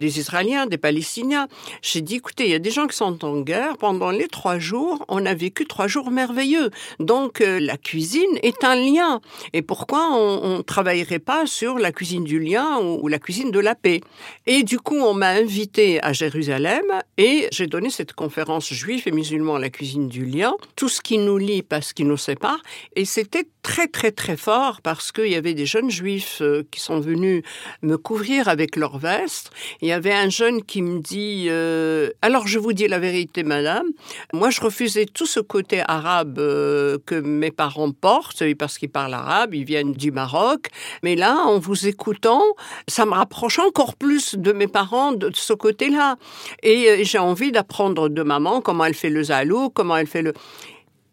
des 0.00 0.18
Israéliens, 0.18 0.66
des 0.66 0.78
Palestiniens. 0.78 1.48
J'ai 1.82 2.00
dit, 2.00 2.16
écoutez, 2.16 2.44
il 2.44 2.50
y 2.50 2.54
a 2.54 2.58
des 2.58 2.70
gens 2.70 2.86
qui 2.86 2.96
sont 2.96 3.24
en 3.24 3.40
guerre. 3.40 3.76
Pendant 3.78 4.10
les 4.10 4.28
trois 4.28 4.58
jours, 4.58 5.04
on 5.08 5.24
a 5.26 5.34
vécu 5.34 5.66
trois 5.66 5.86
jours 5.86 6.10
merveilleux. 6.10 6.70
Donc, 6.98 7.40
euh, 7.40 7.58
la 7.60 7.76
cuisine 7.76 8.38
est 8.42 8.64
un 8.64 8.74
lien. 8.74 9.20
Et 9.52 9.62
pourquoi 9.62 10.10
on 10.12 10.58
ne 10.58 10.62
travaillerait 10.62 11.18
pas 11.18 11.46
sur 11.46 11.78
la 11.78 11.92
cuisine 11.92 12.24
du 12.24 12.38
lien 12.38 12.78
ou, 12.80 13.08
la 13.08 13.18
cuisine 13.18 13.50
de 13.50 13.60
la 13.60 13.74
paix? 13.74 14.00
Et 14.46 14.62
du 14.62 14.78
coup, 14.78 14.96
on 14.96 15.14
m'a 15.14 15.30
invité 15.30 16.02
à 16.02 16.12
Jérusalem 16.12 16.84
et 17.16 17.48
j'ai 17.52 17.66
donné 17.66 17.90
cette 17.90 18.12
conférence 18.12 18.72
juif 18.72 19.06
et 19.06 19.12
musulman 19.12 19.58
la 19.58 19.70
cuisine 19.70 20.08
du 20.08 20.24
lien. 20.24 20.54
Tout 20.76 20.88
ce 20.88 21.00
qui 21.00 21.18
nous 21.18 21.38
lie, 21.38 21.62
pas 21.62 21.80
ce 21.80 21.94
qui 21.94 22.04
nous 22.04 22.16
sépare. 22.16 22.62
Et 22.96 23.04
c'était 23.08 23.48
très 23.62 23.88
très 23.88 24.12
très 24.12 24.36
fort 24.36 24.80
parce 24.82 25.10
qu'il 25.12 25.28
y 25.28 25.34
avait 25.34 25.54
des 25.54 25.66
jeunes 25.66 25.90
juifs 25.90 26.38
euh, 26.42 26.62
qui 26.70 26.80
sont 26.80 27.00
venus 27.00 27.42
me 27.82 27.96
couvrir 27.96 28.48
avec 28.48 28.76
leur 28.76 28.98
veste. 28.98 29.50
Il 29.80 29.88
y 29.88 29.92
avait 29.92 30.12
un 30.12 30.28
jeune 30.28 30.62
qui 30.62 30.82
me 30.82 31.00
dit 31.00 31.46
euh, 31.48 32.10
alors 32.22 32.46
je 32.46 32.58
vous 32.58 32.72
dis 32.72 32.86
la 32.86 32.98
vérité 32.98 33.42
madame, 33.42 33.86
moi 34.32 34.50
je 34.50 34.60
refusais 34.60 35.06
tout 35.06 35.26
ce 35.26 35.40
côté 35.40 35.82
arabe 35.88 36.38
euh, 36.38 36.98
que 37.06 37.14
mes 37.14 37.50
parents 37.50 37.90
portent 37.90 38.44
parce 38.54 38.78
qu'ils 38.78 38.90
parlent 38.90 39.14
arabe, 39.14 39.54
ils 39.54 39.64
viennent 39.64 39.92
du 39.92 40.12
Maroc, 40.12 40.68
mais 41.02 41.16
là 41.16 41.36
en 41.46 41.58
vous 41.58 41.88
écoutant, 41.88 42.44
ça 42.86 43.06
me 43.06 43.12
rapproche 43.12 43.58
encore 43.58 43.96
plus 43.96 44.34
de 44.34 44.52
mes 44.52 44.68
parents 44.68 45.12
de 45.12 45.30
ce 45.34 45.54
côté-là. 45.54 46.16
Et 46.62 47.04
j'ai 47.04 47.18
envie 47.18 47.52
d'apprendre 47.52 48.08
de 48.08 48.22
maman 48.22 48.60
comment 48.60 48.84
elle 48.84 48.94
fait 48.94 49.10
le 49.10 49.22
zalou, 49.24 49.70
comment 49.70 49.96
elle 49.96 50.06
fait 50.06 50.22
le 50.22 50.34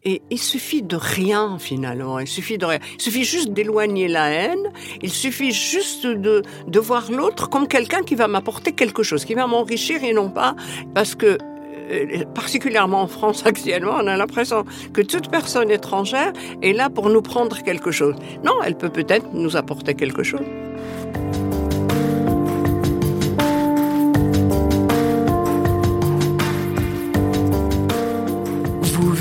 Et 0.08 0.22
il 0.30 0.38
suffit 0.38 0.84
de 0.84 0.96
rien 0.96 1.58
finalement, 1.58 2.20
il 2.20 2.28
suffit 2.28 2.60
de 2.60 2.66
rien. 2.66 2.80
Il 2.94 3.02
suffit 3.02 3.24
juste 3.24 3.50
d'éloigner 3.50 4.08
la 4.08 4.30
haine, 4.30 4.72
il 5.02 5.12
suffit 5.12 5.52
juste 5.52 6.06
de, 6.06 6.44
de 6.68 6.80
voir 6.80 7.12
l'autre 7.12 7.50
comme 7.50 7.68
quelqu'un 7.68 8.04
qui 8.04 8.14
va 8.14 8.28
m'apporter 8.28 8.72
quelque 8.72 9.02
chose, 9.02 9.26
qui 9.26 9.34
va 9.34 9.48
m'enrichir 9.48 10.04
et 10.04 10.14
non 10.14 10.30
pas 10.30 10.56
parce 10.94 11.16
que 11.16 11.40
euh, 11.92 12.24
particulièrement 12.34 13.02
en 13.02 13.08
France 13.08 13.44
actuellement, 13.48 13.96
on 13.96 14.08
a 14.08 14.16
l'impression 14.16 14.64
que 14.94 15.02
toute 15.02 15.30
personne 15.30 15.72
étrangère 15.72 16.34
est 16.62 16.74
là 16.74 16.90
pour 16.90 17.10
nous 17.10 17.22
prendre 17.22 17.64
quelque 17.64 17.92
chose. 17.92 18.16
Non, 18.44 18.54
elle 18.64 18.78
peut 18.78 18.90
peut-être 18.90 19.34
nous 19.34 19.56
apporter 19.56 19.96
quelque 19.96 20.24
chose. 20.24 20.46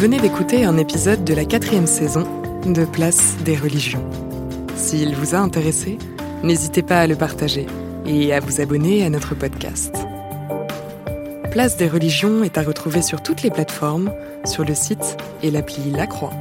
Venez 0.04 0.20
d'écouter 0.20 0.66
un 0.66 0.76
épisode 0.76 1.24
de 1.24 1.32
la 1.32 1.46
quatrième 1.46 1.86
saison 1.86 2.24
de 2.66 2.84
Place 2.84 3.38
des 3.42 3.56
religions. 3.56 4.06
S'il 4.76 5.16
vous 5.16 5.34
a 5.34 5.38
intéressé, 5.38 5.96
n'hésitez 6.42 6.82
pas 6.82 7.00
à 7.00 7.06
le 7.06 7.16
partager 7.16 7.64
et 8.04 8.34
à 8.34 8.40
vous 8.40 8.60
abonner 8.60 9.02
à 9.02 9.08
notre 9.08 9.34
podcast. 9.34 9.96
Place 11.50 11.78
des 11.78 11.88
religions 11.88 12.44
est 12.44 12.58
à 12.58 12.62
retrouver 12.62 13.00
sur 13.00 13.22
toutes 13.22 13.40
les 13.40 13.50
plateformes, 13.50 14.12
sur 14.44 14.62
le 14.62 14.74
site 14.74 15.16
et 15.42 15.50
l'appli 15.50 15.90
La 15.90 16.06
Croix. 16.06 16.34